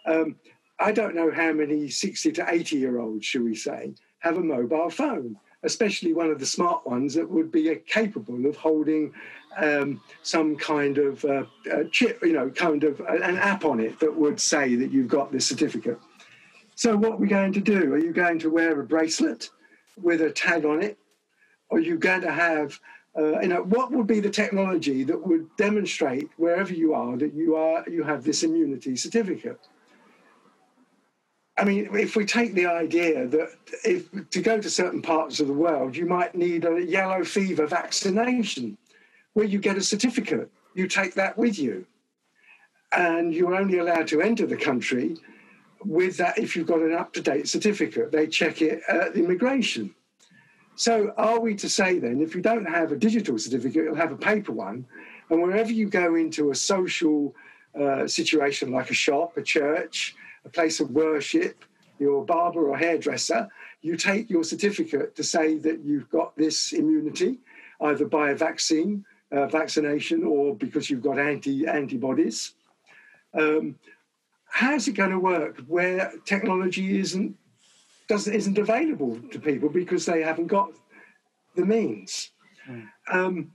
[0.07, 0.35] Um,
[0.79, 4.43] I don't know how many 60 to 80 year olds, should we say, have a
[4.43, 9.13] mobile phone especially one of the smart ones that would be capable of holding
[9.57, 11.43] um, some kind of uh,
[11.91, 15.31] chip, you know, kind of an app on it that would say that you've got
[15.31, 15.99] this certificate.
[16.75, 17.93] So, what are we going to do?
[17.93, 19.49] Are you going to wear a bracelet
[20.01, 20.97] with a tag on it?
[21.71, 22.79] Are you going to have,
[23.17, 27.33] uh, you know, what would be the technology that would demonstrate wherever you are that
[27.33, 29.59] you are you have this immunity certificate?
[31.59, 33.49] I mean, if we take the idea that
[33.83, 37.67] if to go to certain parts of the world, you might need a yellow fever
[37.67, 38.77] vaccination,
[39.33, 41.85] where you get a certificate, you take that with you,
[42.93, 45.17] and you're only allowed to enter the country
[45.83, 48.09] with that if you've got an up-to-date certificate.
[48.11, 49.93] They check it at immigration.
[50.75, 54.13] So, are we to say then, if you don't have a digital certificate, you'll have
[54.13, 54.85] a paper one,
[55.29, 57.35] and wherever you go into a social
[57.77, 60.15] uh, situation like a shop, a church,
[60.45, 61.65] a place of worship,
[61.99, 63.49] your barber or hairdresser,
[63.81, 67.39] you take your certificate to say that you've got this immunity,
[67.81, 72.53] either by a vaccine, uh, vaccination, or because you've got anti antibodies.
[73.33, 73.75] Um,
[74.49, 77.37] how's it going to work where technology isn't
[78.07, 80.71] doesn't isn't available to people because they haven't got
[81.55, 82.31] the means?
[82.67, 82.87] Mm.
[83.11, 83.51] Um,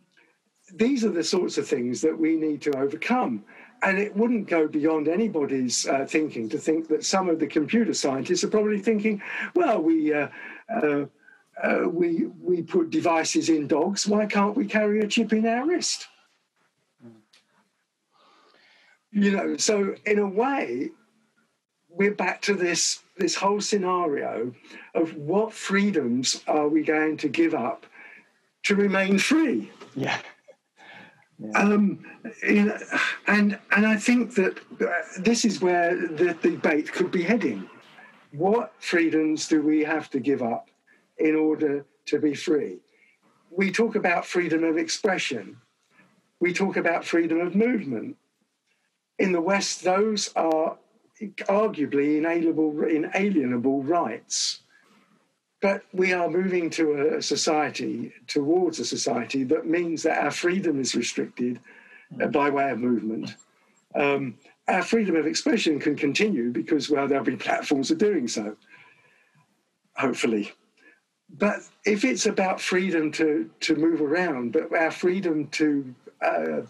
[0.73, 3.45] these are the sorts of things that we need to overcome.
[3.85, 7.93] And it wouldn't go beyond anybody's uh, thinking to think that some of the computer
[7.93, 9.23] scientists are probably thinking,
[9.55, 10.13] well, we.
[10.13, 10.29] Uh,
[10.75, 11.05] uh,
[11.63, 14.09] uh, we we put devices in dogs.
[14.09, 16.09] Why can't we carry a chip in our wrist?
[19.13, 20.91] You know, so in a way,
[21.89, 24.53] we're back to this this whole scenario
[24.95, 27.87] of what freedoms are we going to give up
[28.65, 29.71] to remain free?
[29.95, 30.19] Yeah.
[31.55, 32.05] Um,
[32.47, 32.79] and
[33.27, 34.87] and I think that uh,
[35.19, 37.69] this is where the debate could be heading.
[38.33, 40.69] What freedoms do we have to give up
[41.19, 42.79] in order to be free?
[43.51, 45.57] We talk about freedom of expression.
[46.41, 48.17] We talk about freedom of movement.
[49.19, 50.77] In the West, those are
[51.21, 54.64] arguably inalienable, inalienable rights.
[55.65, 60.79] But we are moving to a society, towards a society that means that our freedom
[60.79, 61.59] is restricted
[62.21, 63.35] uh, by way of movement.
[63.95, 64.37] Um,
[64.69, 68.57] our freedom of expression can continue because, well, there'll be platforms for doing so,
[69.97, 70.53] hopefully.
[71.31, 76.61] But if it's about freedom to, to move around, but our freedom to uh,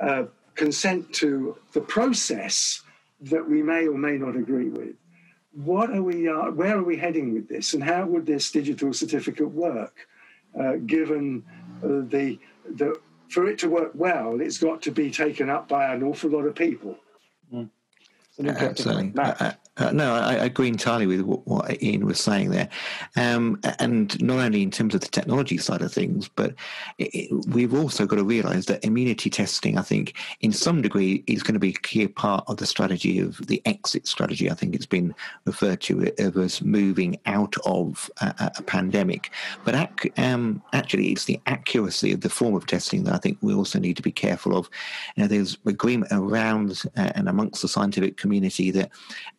[0.00, 0.24] uh,
[0.54, 2.80] consent to the process
[3.20, 4.94] that we may or may not agree with,
[5.52, 8.92] what are we, uh, where are we heading with this, and how would this digital
[8.92, 10.06] certificate work,
[10.58, 11.44] uh, given
[11.82, 12.38] uh, the,
[12.74, 16.30] the, for it to work well, it's got to be taken up by an awful
[16.30, 16.96] lot of people.
[17.52, 17.70] Mm.
[19.14, 19.58] Absolutely.
[19.78, 22.68] Uh, no, I, I, agree entirely with what, what, Ian was saying there,
[23.16, 26.54] um, and not only in terms of the technology side of things, but
[26.98, 31.22] it, it, we've also got to realise that immunity testing, I think, in some degree,
[31.28, 34.50] is going to be a key part of the strategy of the exit strategy.
[34.50, 35.14] I think it's been
[35.44, 39.30] referred to as moving out of a, a pandemic,
[39.64, 43.38] but ac- um, actually, it's the accuracy of the form of testing that I think
[43.42, 44.68] we also need to be careful of.
[45.14, 48.90] You know, there's agreement around uh, and amongst the scientific community that.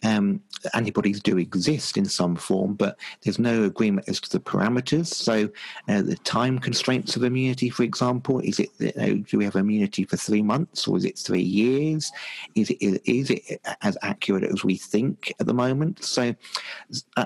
[0.02, 0.29] Um,
[0.74, 5.08] antibodies do exist in some form, but there's no agreement as to the parameters.
[5.08, 5.50] So,
[5.88, 10.18] uh, the time constraints of immunity, for example, is it do we have immunity for
[10.18, 12.12] three months or is it three years?
[12.56, 16.04] Is it is it as accurate as we think at the moment?
[16.04, 16.36] So,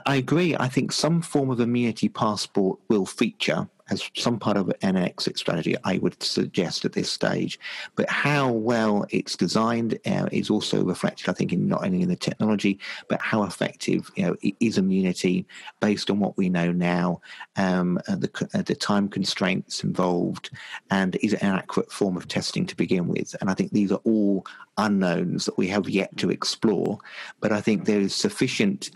[0.05, 0.55] I agree.
[0.55, 5.37] I think some form of immunity passport will feature as some part of an exit
[5.37, 7.59] strategy, I would suggest at this stage.
[7.95, 12.09] But how well it's designed uh, is also reflected, I think, in not only in
[12.09, 15.45] the technology, but how effective you know is immunity
[15.79, 17.21] based on what we know now,
[17.57, 20.49] um, the uh, the time constraints involved,
[20.89, 23.35] and is it an accurate form of testing to begin with?
[23.41, 24.45] And I think these are all
[24.77, 26.97] unknowns that we have yet to explore.
[27.39, 28.91] But I think there is sufficient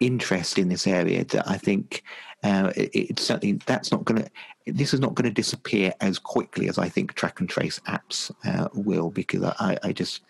[0.00, 2.02] interest in this area that I think
[2.42, 4.30] uh, it, it's certainly that's not going to.
[4.66, 8.30] This is not going to disappear as quickly as I think track and trace apps
[8.44, 10.22] uh, will, because I, I just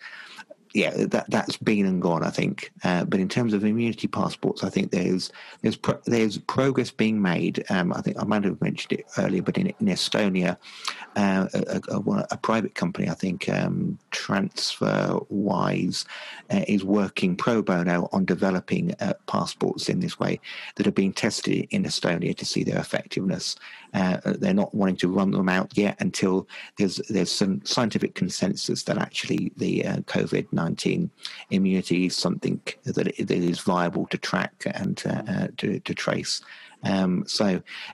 [0.73, 2.71] yeah, that that's been and gone, I think.
[2.83, 7.21] Uh, but in terms of immunity passports, I think there's there's pro- there's progress being
[7.21, 7.63] made.
[7.69, 10.57] Um, I think I might have mentioned it earlier, but in, in Estonia,
[11.15, 11.99] uh, a, a,
[12.31, 16.05] a, private company, I think um, TransferWise,
[16.49, 20.39] uh, is working pro bono on developing uh, passports in this way
[20.75, 23.55] that are being tested in Estonia to see their effectiveness.
[23.93, 26.47] Uh, they're not wanting to run them out yet until
[26.79, 31.01] there's there's some scientific consensus that actually the uh, COVID nineteen
[31.49, 32.95] immunity is something that,
[33.29, 36.33] that is viable to track and uh, to, to trace.
[36.85, 37.47] Um, so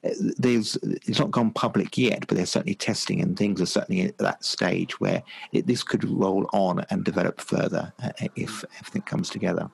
[0.03, 0.09] uh,
[0.45, 0.69] there's
[1.07, 4.43] it's not gone public yet, but there's certainly testing and things are certainly at that
[4.43, 9.69] stage where it, this could roll on and develop further uh, if everything comes together.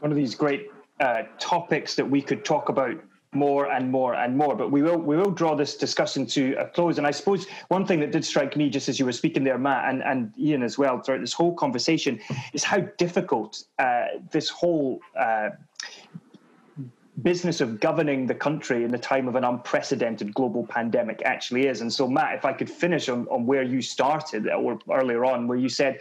[0.00, 0.64] One of these great
[1.00, 2.96] uh, topics that we could talk about
[3.34, 4.54] more and more and more.
[4.54, 6.98] But we will we will draw this discussion to a close.
[6.98, 9.58] And I suppose one thing that did strike me just as you were speaking there,
[9.58, 12.20] Matt, and, and Ian as well, throughout this whole conversation,
[12.52, 15.50] is how difficult uh, this whole uh,
[17.22, 21.80] business of governing the country in the time of an unprecedented global pandemic actually is.
[21.80, 25.46] And so, Matt, if I could finish on, on where you started or earlier on,
[25.46, 26.00] where you said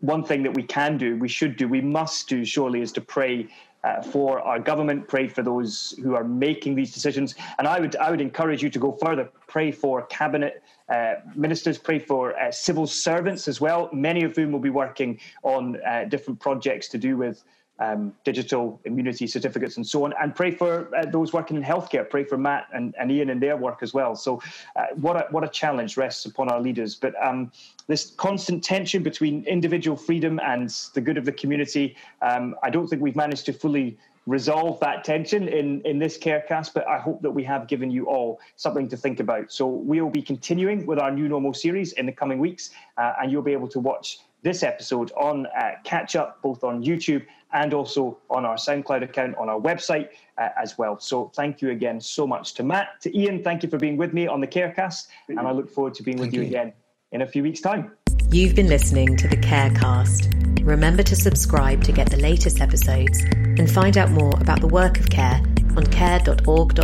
[0.00, 3.00] one thing that we can do, we should do, we must do, surely, is to
[3.00, 3.48] pray
[3.84, 7.34] uh, for our government, pray for those who are making these decisions.
[7.58, 11.78] And I would, I would encourage you to go further, pray for cabinet uh, ministers,
[11.78, 16.04] pray for uh, civil servants as well, many of whom will be working on uh,
[16.04, 17.44] different projects to do with
[17.78, 22.08] um, digital immunity certificates and so on, and pray for uh, those working in healthcare.
[22.08, 24.14] Pray for Matt and, and Ian in their work as well.
[24.14, 24.42] So,
[24.76, 26.94] uh, what a what a challenge rests upon our leaders.
[26.94, 27.52] But um,
[27.86, 32.86] this constant tension between individual freedom and the good of the community, um, I don't
[32.86, 33.98] think we've managed to fully
[34.28, 38.06] resolve that tension in, in this carecast, but I hope that we have given you
[38.06, 39.50] all something to think about.
[39.50, 43.32] So we'll be continuing with our new normal series in the coming weeks, uh, and
[43.32, 47.72] you'll be able to watch this episode on uh, catch up both on YouTube and
[47.72, 50.98] also on our SoundCloud account on our website uh, as well.
[50.98, 53.42] So thank you again so much to Matt, to Ian.
[53.42, 56.18] Thank you for being with me on the Carecast, and I look forward to being
[56.18, 56.72] with you, you again
[57.12, 57.92] in a few weeks' time.
[58.30, 60.66] You've been listening to the Carecast.
[60.66, 65.00] Remember to subscribe to get the latest episodes and find out more about the work
[65.00, 65.40] of Care
[65.76, 66.78] on care.org.uk.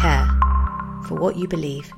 [0.00, 0.28] Care
[1.06, 1.92] for what you believe.